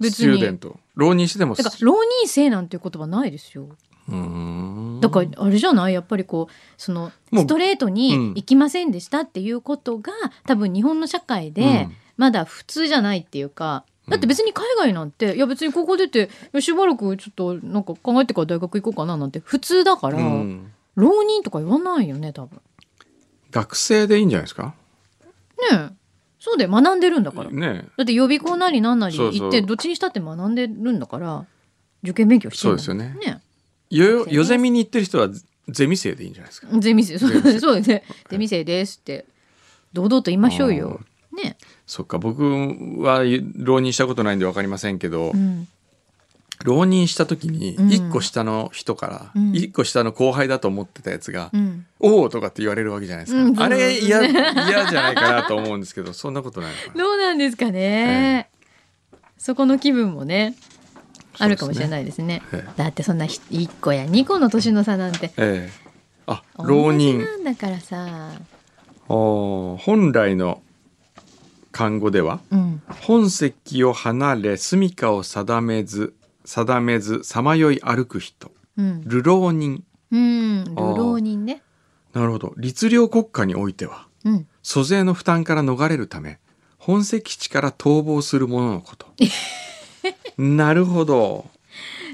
[0.00, 0.58] 別に。
[0.58, 0.78] ト。
[0.94, 1.54] 浪人してても。
[1.54, 3.68] だから浪人生なんていう言葉ないですよ。
[5.00, 5.94] だからあれじゃない？
[5.94, 7.94] やっぱりこうそのストレートうん。
[7.94, 10.12] に行きませんでしたっていうことが、
[10.44, 11.92] 多分日本の社会でうん。
[12.16, 16.28] まだ普通じゃないっていうか、だって別に海外なんていや別にここ出て
[16.60, 20.72] しばらくちょっとなんか考えてから大学行こうかななんて普通だから、うん。
[20.94, 22.60] 浪人とか言わないよね多分。
[23.50, 24.74] 学生でいいんじゃないですか？
[25.72, 25.90] ねえ
[26.44, 31.46] そうで学んでるんだから、ねだって予備校なりなんなり行ってどっちにしたって学んでるんだから
[32.02, 33.16] 受験勉強してるんだそうですよね。
[33.24, 33.40] ね
[33.90, 35.28] よ夜ゼミに行ってる人は
[35.68, 36.66] ゼミ生でいいんじゃないですか。
[36.80, 37.16] ゼミ生。
[37.20, 38.02] そうゼミ生そうですね。
[38.28, 39.24] ゼミ生ですって。
[39.92, 41.00] 堂々と言いましょうよ。
[41.32, 42.42] ねそっか僕
[42.98, 43.22] は
[43.54, 45.68] 浪人したことないんで分かりませんけど、うん
[46.64, 47.92] 浪人した時にうん。
[47.92, 49.54] 一個下の人からうん。
[49.54, 58.48] 一個下の後輩だと思ってたやつがうん「おお!」とかって言われるわけじゃないですか、うんあれ嫌嫌じゃないかなと思うんですけどそんなことないどうなんですかね、
[59.38, 60.54] そこの気分もね
[61.38, 62.42] あるかもしれないですね。
[62.52, 62.70] ええ。
[62.76, 65.32] だってそんな1個や2個の年の差なんて。
[65.36, 65.92] ええ。
[66.26, 67.18] あ浪人。
[67.18, 68.30] なんだからさ。
[69.08, 70.62] おー本来の
[71.72, 72.82] 漢語ではうん。
[73.00, 78.50] 本籍を離れ住処を定めず定めずさまよい歩く人。
[78.76, 79.02] うん。
[79.06, 79.84] 流浪人。
[80.10, 80.64] うん。
[80.64, 81.62] 流浪人ね。
[82.12, 82.54] なるほど。
[82.56, 84.46] 律令国家においてはうん。
[84.62, 86.38] 租税の負担から逃れるため
[86.78, 89.06] 本籍地から逃亡する者のこと。
[90.36, 91.46] なるほど。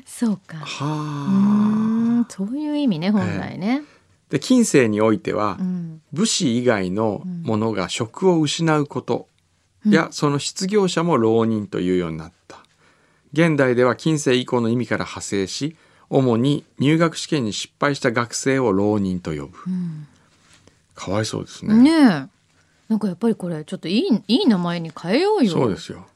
[0.07, 0.59] そうか。
[0.59, 2.27] うはーあん。
[2.29, 3.83] そういう意味ね本来ね、
[4.31, 6.03] で近世においてはうん。
[6.13, 9.29] 武士以外の者が職を失うこと
[9.87, 12.59] うんやその失業者も浪人というようになった
[13.33, 15.77] 現代では近世以降の意味から派生し
[16.11, 19.53] 主に入学試験に失敗した学生を浪人と呼ぶ。
[20.95, 21.75] かわいそうですね。
[21.75, 22.29] ねえ。
[22.89, 25.53] なんかやっぱりこれちょっといいいい名前に変えようよ。
[25.53, 26.07] そうですよ。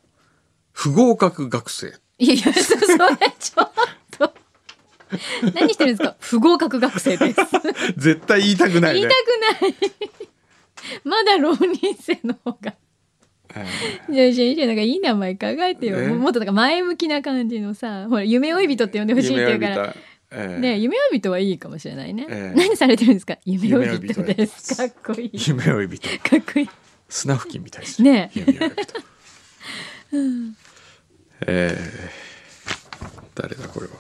[0.73, 1.93] 不合格学生。
[2.19, 2.87] いやいやそそれ
[3.39, 3.73] ちょっ
[4.19, 4.35] と。
[5.55, 6.17] 何してるんですか？
[6.21, 7.41] 不合格学生です。
[7.99, 9.01] 絶対言いたくないね。
[9.01, 9.13] 言い
[9.61, 10.11] たくない。
[11.05, 12.75] まだ浪人生の方が
[13.55, 13.67] え
[14.13, 16.01] いやいやいやなんかいい名前考えてよ。
[16.01, 16.09] え？
[16.09, 19.95] ももっとなんか前向きな感じのさほら夢追い人って呼んでえほしいって言うから。
[20.31, 20.61] ええ。
[20.61, 22.59] ね夢追い人はいいかもしれないね、ええ。
[22.59, 23.37] 何されてるんですか？
[23.45, 24.77] 夢追い人人です。
[24.77, 25.31] かっこいい。
[25.31, 26.09] か夢追い人。
[26.09, 26.13] っ
[26.55, 26.69] こいい。
[27.09, 28.31] 砂付近みたいですね。
[28.35, 29.01] え夢追い人。
[31.47, 32.23] えー
[33.35, 33.93] 誰だこれは。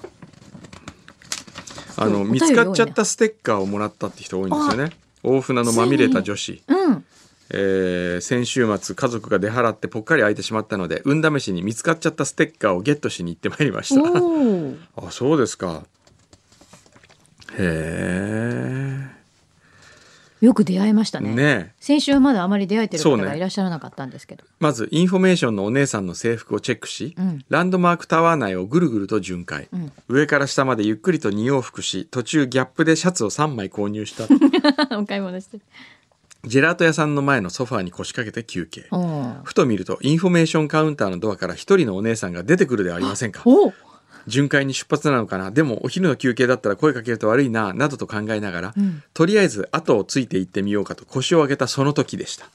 [1.97, 4.93] あの見つかっちゃったステッカーをもらったって人多いんですよね。
[5.23, 6.72] 大船のまみれた女子、うん
[7.53, 14.01] えー先週末家族が出払ってぽっかり空いてしまったので運試しに見つかっちゃったステッカーをゲットしに行ってまいりました。
[15.07, 15.85] あそうですか。
[17.59, 19.13] へ
[20.43, 21.35] よく出会いましたえね。
[21.35, 21.43] ね。
[21.69, 24.45] え先週はまだあまり出会えてる方がいらっしゃらなかったんですけど。
[24.59, 27.45] まずインフォメーションのお姉さんの制服をチェックし、うん。
[27.49, 29.93] ランドマークタワー内をぐるぐると巡回、うん。
[30.09, 34.25] 上から下までゆっくりと2往復し途中ギャップでシャツを3枚購入した。
[34.99, 35.59] お買い物して。
[35.59, 35.63] る
[36.45, 38.87] ジェラート屋さんの前のソファーに腰掛けて休憩。
[39.45, 43.43] ふと見るとインフォメーションカウンターのドアから一人のお姉さんが出てくるではありませんか？
[43.47, 43.73] お
[44.27, 45.51] 巡回に出発なのかな？
[45.53, 49.03] でもお昼の休憩だったら声かけると悪いななどと考えながら、うん。
[49.15, 52.47] とりあえず後をついて行ってみようかと腰を上げたその時でした。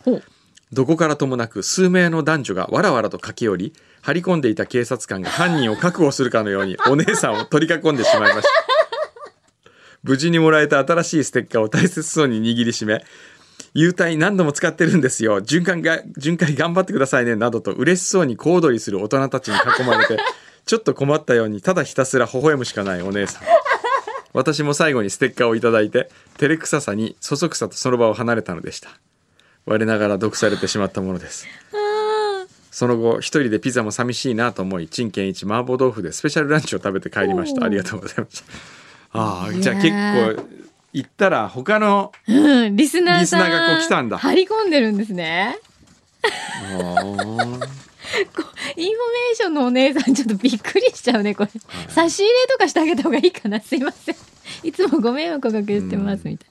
[0.73, 8.49] どこからともなく数名の男女がわらわらと駆け寄り張り込んでいた警察官が犯人を確保するかのように お姉さんを取り囲んでしまいました。
[10.03, 13.03] 無事にもらえた新しいステッカーを大切そうに握りしめ
[13.79, 15.39] 優待何度も使ってるんですよ。
[15.39, 17.35] 循環が巡回頑張ってくださいね。
[17.35, 20.17] などと嬉しそうに小躍りする大人たちに囲まれて
[20.65, 23.43] ちょっと困ったようにただひたすら微笑むしかないお姉さん。
[24.33, 26.09] 私も最後にステッカーをいただいて
[26.39, 28.89] 照れくささにそそくさとその場を離れたのでした。
[29.67, 31.45] 我ながら毒されてしまったものです。
[32.71, 37.63] その後一人でピザも寂しいなと思い陳健一麻婆豆腐でスペシャルランチを食べて帰りました。
[37.63, 38.45] ありがとうございました。
[39.11, 40.66] ああじゃあ結構
[40.97, 44.17] 行ったら他のうん、リスナーさんリスナーがこう来たんだ。
[44.17, 45.59] 張り込んでるんですね。
[46.23, 51.51] インフォメーションのお姉さんちょっとびっくりしちゃうねこれ、
[51.89, 53.61] 差し入れとかしてあげた方がいいかな。
[53.61, 54.15] すいません。
[54.63, 56.49] いつもご迷惑をおかけしてますみたい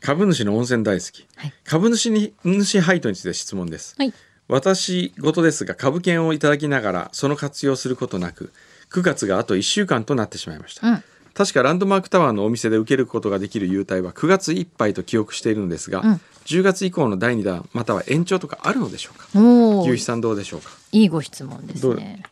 [0.00, 1.54] 株主の温泉大好き、はい。
[1.64, 3.96] 株主に主配当について質問です。
[3.98, 4.14] なはい。
[4.48, 8.52] 私事ですが株券をいただきながらその活用することなく
[8.90, 16.20] 9月があと1週間となってしまいました、うん確かランドマークタワーのお店で受けることができる優待は9月いっぱいと記憶しているのですが、うん。
[16.44, 19.26] 10月以降の第2弾または延長とかあるのでしょうか？
[19.32, 20.70] 牛肥さんどうでしょうか？
[20.90, 22.22] いいご質問ですね。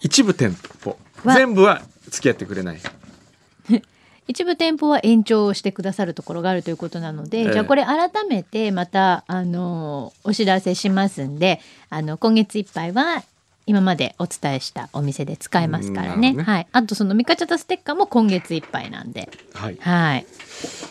[0.00, 0.96] 一部店舗。
[1.24, 2.80] は全部は付き合ってくれない。
[4.28, 7.52] 一部店舗は延長してくださるところがあるということなので、ええ。
[7.52, 13.22] じゃあこれ改めてまたあのお知らせしますんであの今月いっぱいは
[13.66, 16.32] 今までお伝えしたお店で使えますからね。
[16.32, 16.42] ね。
[16.42, 16.68] はい。
[16.70, 19.28] あとそのミカチャタステッカーも今月いっぱいなんで。
[19.54, 19.76] はい。
[19.80, 20.26] はい。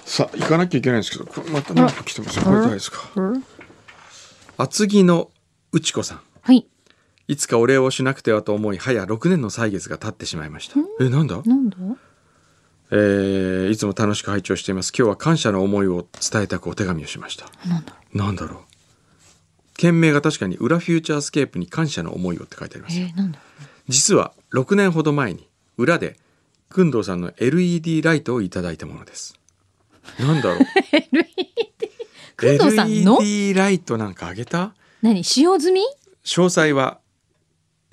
[0.06, 3.10] さあ行かなきゃいけないんですけどこれまた何か来てますよこれ誰ですか？
[3.16, 3.44] うん
[4.58, 5.32] 厚木の
[5.72, 6.22] 内子さん。
[6.42, 6.66] はい。
[7.28, 10.76] いつかお礼をしなくてはと思い早6年の歳月が経ってしまいました。
[11.02, 11.42] えなんだ？
[11.46, 11.78] なんだ？
[12.92, 14.92] えーいつも楽しく拝聴しています。
[14.96, 17.46] 今日は感謝の思いを伝えたくお手紙をしました。
[17.68, 17.94] なんだ？
[18.14, 18.60] ろなんだろう？
[19.78, 22.84] 件名が確かに裏フューチャースケープに感謝の思いをって書いてありう。
[22.86, 23.08] ますよ。
[23.08, 23.34] えー、
[23.90, 26.18] 実は6年ほど前に裏で
[26.72, 29.38] 工藤さんの LED ライトをいただいたものです。
[30.20, 30.60] なんだろう？
[30.64, 32.58] う。
[32.58, 34.74] 工藤さんの？LED ライトなんかあげた？
[35.02, 35.24] 何？
[35.24, 35.82] 使用済み？
[36.24, 37.00] 詳細は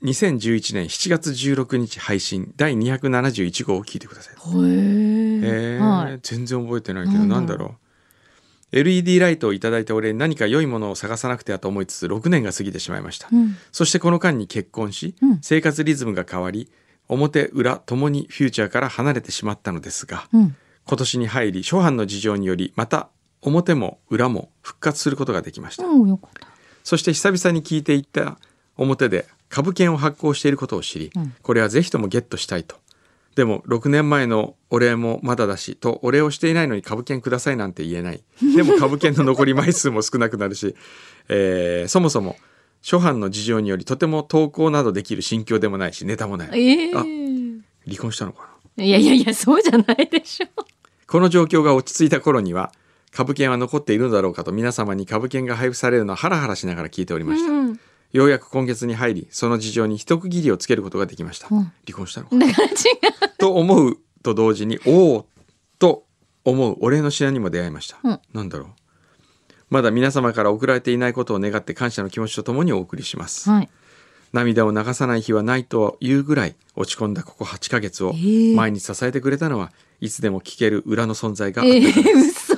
[0.03, 4.35] 2011年7月16日配信第271号を聞いてください。
[4.35, 4.41] へえ
[5.77, 5.85] えー。
[5.85, 6.19] はい。
[6.23, 7.59] 全然覚えてないけどななんんだろう。
[7.59, 7.82] だろう？
[8.73, 13.57] LED ライトをいただいたお礼に何か良いものを探さなくてはと思いつつ6年が過ぎてしまいました、うん。
[13.71, 16.71] そしてこの間に結婚し、うん生活リズムが変わり
[17.09, 20.57] 表裏ともにフューチャーから離れてしまったのですが、うん。
[20.87, 23.09] 今年に入り初版の事情によりまた
[23.43, 25.85] 表も裏も復活することができました。
[26.85, 28.39] そして久々に聞いていった
[28.77, 32.77] 表で株券を発行していることを知り、うんこれはぜひともゲットしたいと
[33.35, 38.23] でも6年前のお礼もまだだしとお礼をしていないのに株券くださいなんて言えない。
[38.57, 40.75] でも株券の残り枚数も少なくなるし、
[41.29, 42.37] えーそもそも
[42.83, 46.49] 初版の事情によりとても投稿などできる心境でもないしネタもない。
[46.53, 46.99] ええあ
[47.85, 48.85] 離婚したのかな？
[48.85, 50.47] いやいやいやそうじゃないでしょ。
[51.07, 52.73] この状況が落ち着いた頃には
[53.11, 57.81] 株券は残っているのだろうかと皆様に株券が配布されるのをハラハラしながら聞いておりました、うん。
[58.13, 61.73] ようやく今月に入りその事情に一区切りをつけることができました、うん。
[61.87, 62.39] 離婚したのか。
[62.39, 62.75] だから違う。
[63.39, 65.27] と思うと同時におお
[65.79, 66.05] と
[66.45, 68.21] 思うお礼の品にも出会いました、うん。
[68.33, 68.69] なんだろう。
[69.71, 73.71] まだ皆様から送られていないことを願って感謝の気持ちとともにお送りします、はい。
[74.33, 82.57] 涙を流さない日はないというぐらい落ち込んだここ8ヶ月をええ毎日支えてくれたのはいつでも聞ける裏の存在があっえたからー、嘘。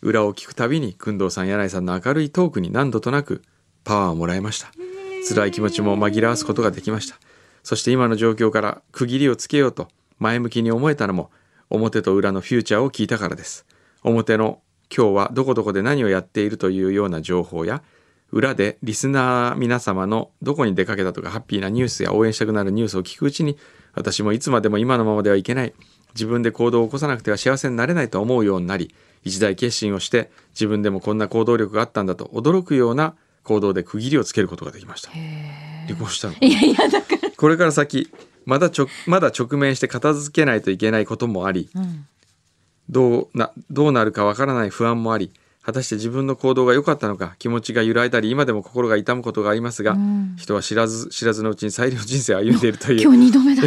[0.00, 3.42] 裏を聞くたびに工藤さん柳井さんの明るいトークに何度となく
[3.88, 4.70] パワーをもらいました。
[5.26, 7.16] 辛い気持ちも紛らわすことができました。
[7.62, 11.30] そして今の状況から区切りをつけようと前向きに思えたのも
[11.70, 13.64] 表と裏のフューチャーを聞いたからです。
[14.02, 14.60] 表の
[14.94, 17.82] 今日はどこどこで何をやっているというような情報や
[18.30, 23.56] 裏でリスナー皆様のどこに出かけたとかハッピーなニュースや応援したくなるニュースを聞くうちに
[23.94, 25.72] 私もいつまでも今のままではいけない。
[26.14, 33.14] 自分で行動を起こさなくては幸せになれないと思うようになり一大決心をして自分でもこんな行動力があったんだと驚くような
[33.48, 37.30] 行動で区切りをつけることができました離婚したのいやいやだから。
[37.34, 38.10] これから先
[38.44, 42.06] まだちょまだ直面して片付けないといけないこともありうん。
[42.90, 45.30] どうなどうなるかわからない不安もあり
[45.62, 53.62] 果たして自分の行動が良かったのか気持ちが揺らいだり今でも心が痛むことがありますが、うん人は知らず知らずのうちに最良の人生を歩んでいるという今日二度目だ。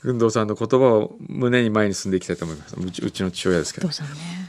[0.00, 3.94] 工藤さんの言葉を胸に前に進んでいきたいと思いますうちうちの父親ですけどね。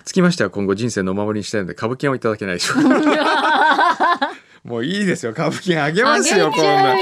[0.06, 2.90] つきましては今後人生のお守りにしたいので株券をいただけないでしょうか
[4.64, 6.96] もういいですよ株券あげますよこんな。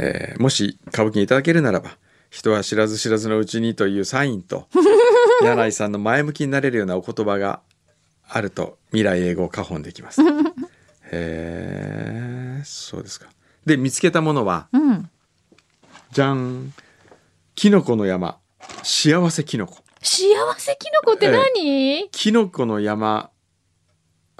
[0.00, 1.96] えーもし歌舞伎にいただけるならば
[2.30, 4.68] 人は知らず知らずのうちにというサインと
[5.42, 7.60] 柳井さんの前向きになれるようなお言葉が
[8.28, 10.20] あると未来英語を花本できます。
[10.22, 10.26] へ
[11.10, 13.26] えそうですか。
[13.66, 15.10] で見つけたものはうん。
[16.12, 16.72] じゃん
[17.54, 18.38] キノコの山
[18.82, 20.22] 幸せキノコ幸
[20.58, 23.30] せキノコって何、キノコの山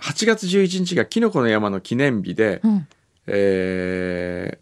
[0.00, 2.88] 8月11日がキノコの山の記念日で、うん。
[3.26, 4.58] えー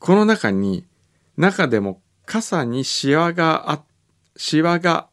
[0.00, 0.84] この中に
[1.38, 3.82] 中でも傘にシワがあ
[4.36, 5.06] シワが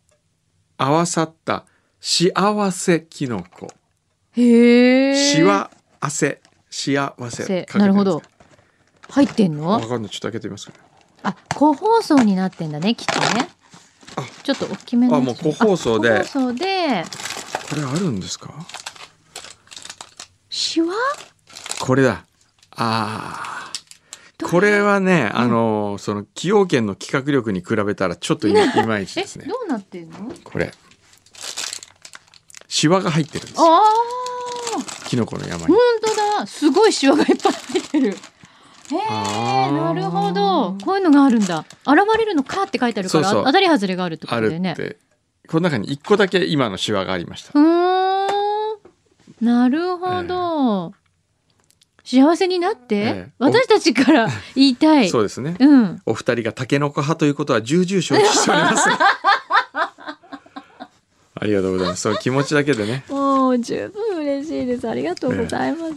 [0.78, 1.66] 合わさった
[2.02, 3.68] 幸せキノコ。
[4.34, 5.16] へえ。
[5.16, 7.68] シワ汗幸せ。
[7.76, 8.22] なるほど。
[9.10, 9.64] 入ってんの？
[9.64, 10.12] かわかんない。
[10.12, 10.70] ちょっと開けてみます
[11.24, 13.50] あ、個包装になってんだね、きっとね。
[14.18, 14.24] あ。
[14.44, 15.16] ちょっと大きめの。
[15.16, 16.10] あもう個包装で。
[16.12, 17.06] あ個包装で、
[17.70, 18.54] これあるんですか？
[20.72, 20.94] シワ
[21.82, 22.24] これだ。
[22.78, 23.70] あ
[24.42, 29.48] これはね、あのその崎陽軒の企画力に比べたらちょっといいまいちえですね。
[29.50, 30.32] どうなってんの？
[30.46, 30.72] これ。
[32.70, 33.66] シワが入ってるんですよ。
[33.66, 35.74] ああキノコの山に。
[35.74, 36.48] 本当だ。
[36.48, 38.08] すごいシワがいっぱい入ってる。
[38.12, 38.16] へ
[38.96, 40.78] えなるほど。
[40.86, 41.66] こういうのがあるんだ。
[41.86, 44.78] 現れるのかって書いてあるから当たり外れがあるってこあとだよね。
[45.50, 47.52] この中に一個だけ今のシワがありました。
[47.60, 47.81] うーん
[49.42, 50.94] なるほど、
[52.04, 53.32] 幸せになって、ええ。
[53.40, 55.10] 私たちから言いたい。
[55.12, 55.56] そうですね。
[55.60, 56.02] うん。
[56.06, 58.88] お二人がタケノコ派ということは重々承知しております。
[61.34, 62.02] ありがとうございます。
[62.02, 63.04] その気持ちだけでね。
[63.10, 64.88] もう十分嬉しいです。
[64.88, 65.94] ありがとうございます、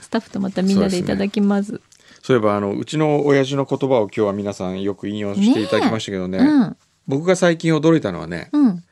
[0.00, 1.80] スタッフとまたみんなでいただきます。
[2.22, 6.38] そういえばあのうちの親父の言葉を今日は皆さんよく引用していただきましたけどね。
[6.38, 6.76] うん。
[7.08, 8.84] 僕が最近驚いたのはねうん。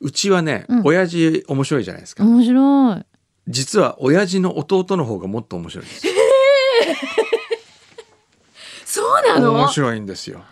[0.00, 0.82] うちはね、うん。
[0.84, 3.17] 親父面白いじゃないですか、面白い
[3.48, 6.06] 実は親父の弟の方がもっと面白いんです。
[6.06, 6.12] よ
[8.84, 9.52] そうなの？
[9.52, 10.42] 面白いんですよ。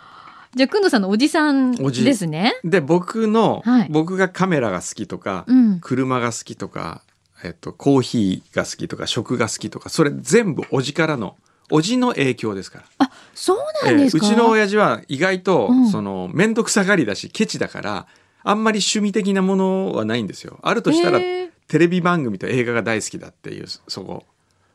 [0.55, 2.55] じゃあくんどさんのおじさんおじですね。
[2.63, 3.87] で僕の、はい。
[3.89, 5.79] 僕がカメラが好きとか、うん。
[5.79, 7.01] 車が好きとか、
[7.43, 11.35] えっと、コーヒーが好きとか食が好きとかそれ全部おじからの
[11.69, 12.85] おじの影響ですから。
[12.99, 15.89] あそうなんですか、えーうちの親父は意外と、うん。
[15.89, 18.07] その面倒くさがりだしケチだから
[18.49, 20.57] あんまり趣味的なものはないんですよ。
[20.61, 24.23] あるとしたら、へテレビ番組と映画が大好きだっていうそこ。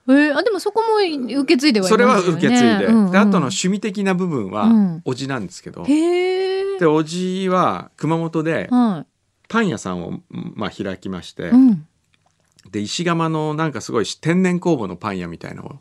[0.09, 5.03] えー、あでもそこも受け継いではいそれは受け継いで,、うんうんであとの趣味的な部分はうん。
[5.05, 9.07] おじなんですけど、でおじは熊本では
[9.49, 11.87] パン屋さんを、まあ、開きまして、い、うん、
[12.70, 15.77] で石窯のなんかすごい天然酵母のパン屋みたいのを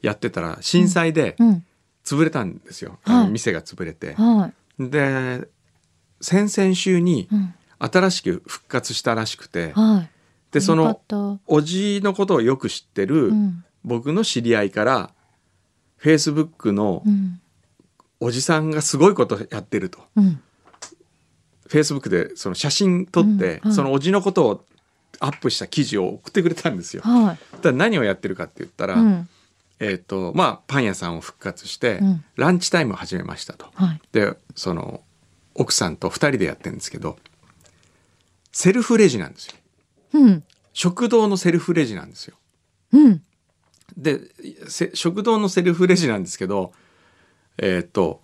[0.00, 1.64] やってたら震災でうん、
[2.04, 3.24] 潰れたんですよ、あはい。
[3.26, 4.14] の店が潰れて。
[4.14, 5.46] はい、で
[6.24, 10.10] 先々週にうん、新しく復活したらしくて、はい。
[10.52, 11.00] でその
[11.46, 15.10] おじのことをよく知ってるうん、僕の知り合いから
[15.96, 17.40] フェイスブックのうん、
[18.20, 19.98] おじさんがすごいことやってると。
[20.16, 20.40] うん、
[21.68, 23.38] フェイスブックでその写真撮って、うん。
[23.38, 23.72] はい。
[23.72, 24.64] そのおじのことを
[25.20, 27.02] アップした記事を送ってくれたんですよ。
[27.02, 29.28] はい、だ何をやってるかって言ったら、うん、
[29.80, 32.24] えっ、とまあパン屋さんを復活して、うん。
[32.36, 33.66] ランチタイムを始めましたと。
[33.74, 35.02] はい、でその
[35.54, 37.16] 奥さんと2人でやってるんですけど
[38.52, 39.54] セルフレジなんですよ。
[40.12, 42.36] うん、食堂のセルフレジなんですよ。
[42.92, 43.22] うん、
[43.96, 44.20] で
[44.68, 46.72] せ食堂のセルフレジなんですけど
[47.58, 48.20] えっ、と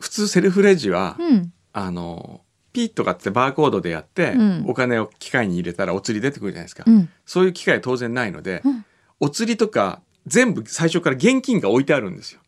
[0.00, 2.40] 普通セルフレジは、うん、あの
[2.76, 4.64] ピッとかってバーコードでやって、うん。
[4.68, 8.84] お金を機械に入れたらお釣り出てくるじゃないですか、うん、そういう機械当然ないので、うん。
[9.18, 12.40] お釣りとか全部最初から現金が置いてあるんですよ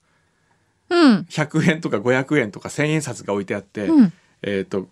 [0.90, 4.12] うん、100円とか500円とか1000円札が置いてあって、うん、
[4.42, 4.88] えっ、と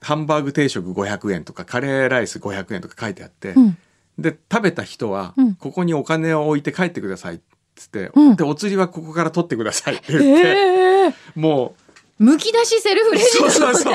[0.00, 3.78] ハンバーグ定食500円とかカレーライス500円とか書いてあって、うん、
[4.18, 5.54] で食べた人は、うん。
[5.54, 7.40] ここにお金を置いて帰ってくださいっ
[7.74, 8.36] つって、うん。
[8.36, 11.74] でお釣りはここから取ってくださいって言って、ええも
[12.18, 13.94] むき出しセルフうレジそうそうそ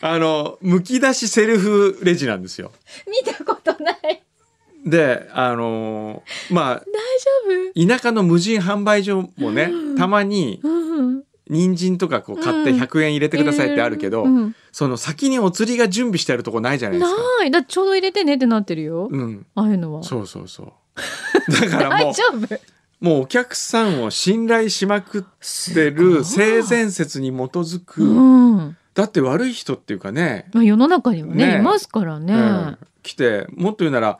[0.00, 2.72] あのむき出しセルフレジなんですよ。
[3.06, 4.22] 見たことない。
[4.88, 6.82] であのーまあ大
[7.84, 10.68] 丈田舎の無人販売所もね、たまに夫？
[10.68, 17.20] うん、人参とかこう買ってうん100円入れてくださいってあるけど、うんその先にお釣りが準備してあるとこないじゃないですか。
[17.40, 17.50] ない。
[17.50, 19.08] だちょうど入れてねってなってるよ。
[19.10, 20.02] うん、ああいうのは。
[20.04, 20.72] そうそうそう。
[21.52, 22.60] だからも大う丈夫？
[23.00, 28.76] もうお客さんを信頼しまくってる性善説に基づく、うん。
[28.94, 32.34] だって悪い人っていうかね、まあ世の中にはねねいますからね。
[32.34, 34.18] うん来てもっと言うなら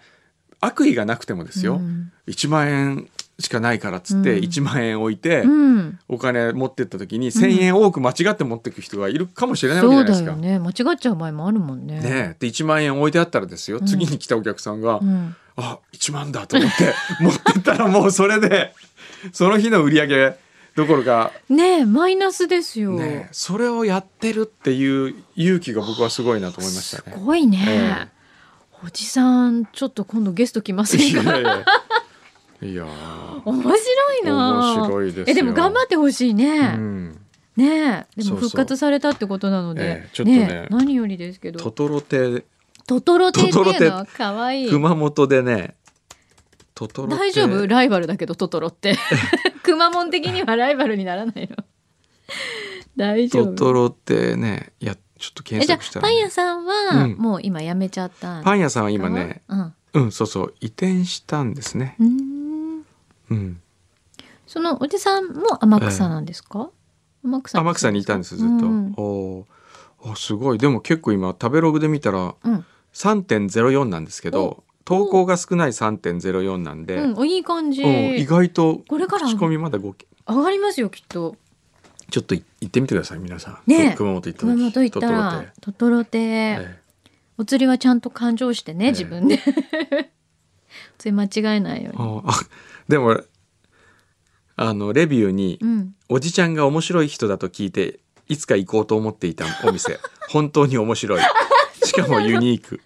[0.61, 3.09] 悪意がなくてもですよ、うん1万円
[3.41, 5.99] しかないからっつってうん1万円置いて、うん。
[6.09, 10.31] お金持ってった時に1,000円多く間違って持ってく人がいるかもしれないわけじゃないですか。
[10.33, 10.59] だよね。
[10.59, 12.01] 間違っちゃう場合もあるもんね。
[12.01, 15.37] ねえで1万円置いてあったらですよ、うん次に来たお客さんが「うん。
[15.57, 16.93] あ1万だ」と思って
[17.23, 18.75] 持ってったらもうそれで
[19.33, 20.37] その日の売り上げ
[20.75, 27.17] どころかねえマイナスですよ、ねそれをやってるっていう勇気が僕はすごいなと思いましたすね。
[27.25, 28.18] ごいね、え
[28.85, 31.33] おじさんちょっと今度ゲスト来ませいんか？
[31.33, 31.39] や
[32.63, 32.87] いや。
[33.45, 34.75] 面白いな。
[34.77, 35.25] 面白いですよ。
[35.29, 37.21] えでも頑張ってほしいね、うん、
[37.57, 38.23] ねえ。
[38.23, 39.83] でも復活されたってことなので。
[39.83, 40.49] ええちょっとね。
[40.51, 41.59] え何よりですけど。
[41.61, 42.45] トトロテ。
[42.87, 43.53] トトロテってい
[43.89, 44.71] うのかわいい。
[44.71, 45.75] 熊本でね。
[46.75, 47.17] トトロテ。
[47.17, 47.67] 大丈夫？
[47.67, 48.97] ライバルだけどトトロって。
[49.65, 51.57] 熊本的にはライバルにならないの。
[52.97, 53.47] 大丈夫。
[53.49, 57.17] トトロテねいやちょっとえじゃあ検索したらパン屋さんはうん。
[57.17, 59.75] もう今辞めちゃったパン屋さんは今ねうん。
[59.95, 61.97] うんそうそう移転したんですね。
[61.99, 62.87] うーん。
[63.31, 63.61] うん。
[64.47, 66.71] そのおじさんも天草なんですか、
[67.23, 68.95] 天草天草にいたんですずっと、うん。
[68.97, 70.13] おー。
[70.13, 70.59] あすごい。
[70.59, 72.65] でも結構今食べログで見たらうん。
[72.95, 79.95] 3.04なんですけど投稿が少ない3.04なんで、うん、おいい感じ、うん意外とこれから口コミまだご
[80.27, 81.37] 上がりますよきっと
[82.11, 83.97] ちょっとい行ってみてください皆さん、ねえ。
[83.97, 84.53] 熊本行った時。
[84.53, 85.11] 熊本行った。
[85.11, 85.49] らテ。
[85.61, 86.79] トトロテ、え
[87.37, 88.91] お釣りはちゃんと勘定してね、ええ。
[88.93, 89.39] 自分で。
[90.97, 92.23] お釣り間違えないよえうに。
[92.25, 92.41] ああ
[92.89, 93.21] でも
[94.57, 95.95] あのレビューに、うん。
[96.09, 100.01] おじちゃんが面白い人だと聞いていつか行こうと思っていたお店。
[100.31, 101.23] 本当に面白い。
[101.85, 102.81] しかも ユニーク。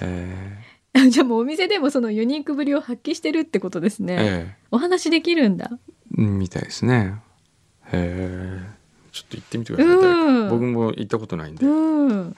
[0.00, 0.62] へ
[0.94, 5.70] えじゃあもうお店でもそのユニークぶりを発揮してるってことですね、えお話できるんだ。
[6.18, 7.16] えみたいですね
[7.92, 8.82] へえ
[9.12, 10.48] ちょっと行ってみてください、うん。
[10.48, 12.36] 僕も行ったことないんで、うん。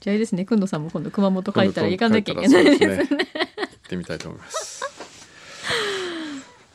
[0.00, 0.44] じゃああれですね。
[0.44, 3.42] くんどさんも今度熊本帰ったら行かなきゃいけ今ないです度帰ったらそうですね。
[3.56, 4.84] 行ってみたいと思います。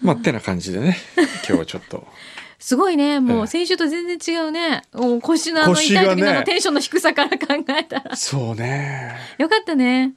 [0.02, 0.98] まあってな感じでね。
[1.16, 2.08] 今日はちょっと。
[2.60, 3.20] すごいね。
[3.20, 3.42] もええ。
[3.44, 4.82] う先週と全然違うね。
[4.94, 8.16] もう腰のあの痛い時のテンションの低さから考えたら。
[8.16, 9.16] そうね。
[9.38, 10.14] よかったね。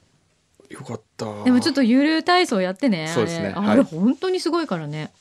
[0.69, 1.43] よかった。
[1.43, 3.07] でもちょっとゆる体操やってね。
[3.13, 3.53] そうですね。
[3.55, 3.69] あれ,、はい。
[3.71, 5.11] あれ本当にすごいからね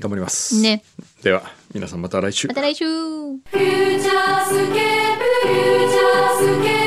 [0.00, 0.60] 頑張ります。
[0.60, 0.82] ね。
[1.22, 1.42] では
[1.74, 2.48] 皆さんまた来週。
[2.48, 2.84] また来週。
[2.84, 6.79] フューチャースケープフューチャースケープ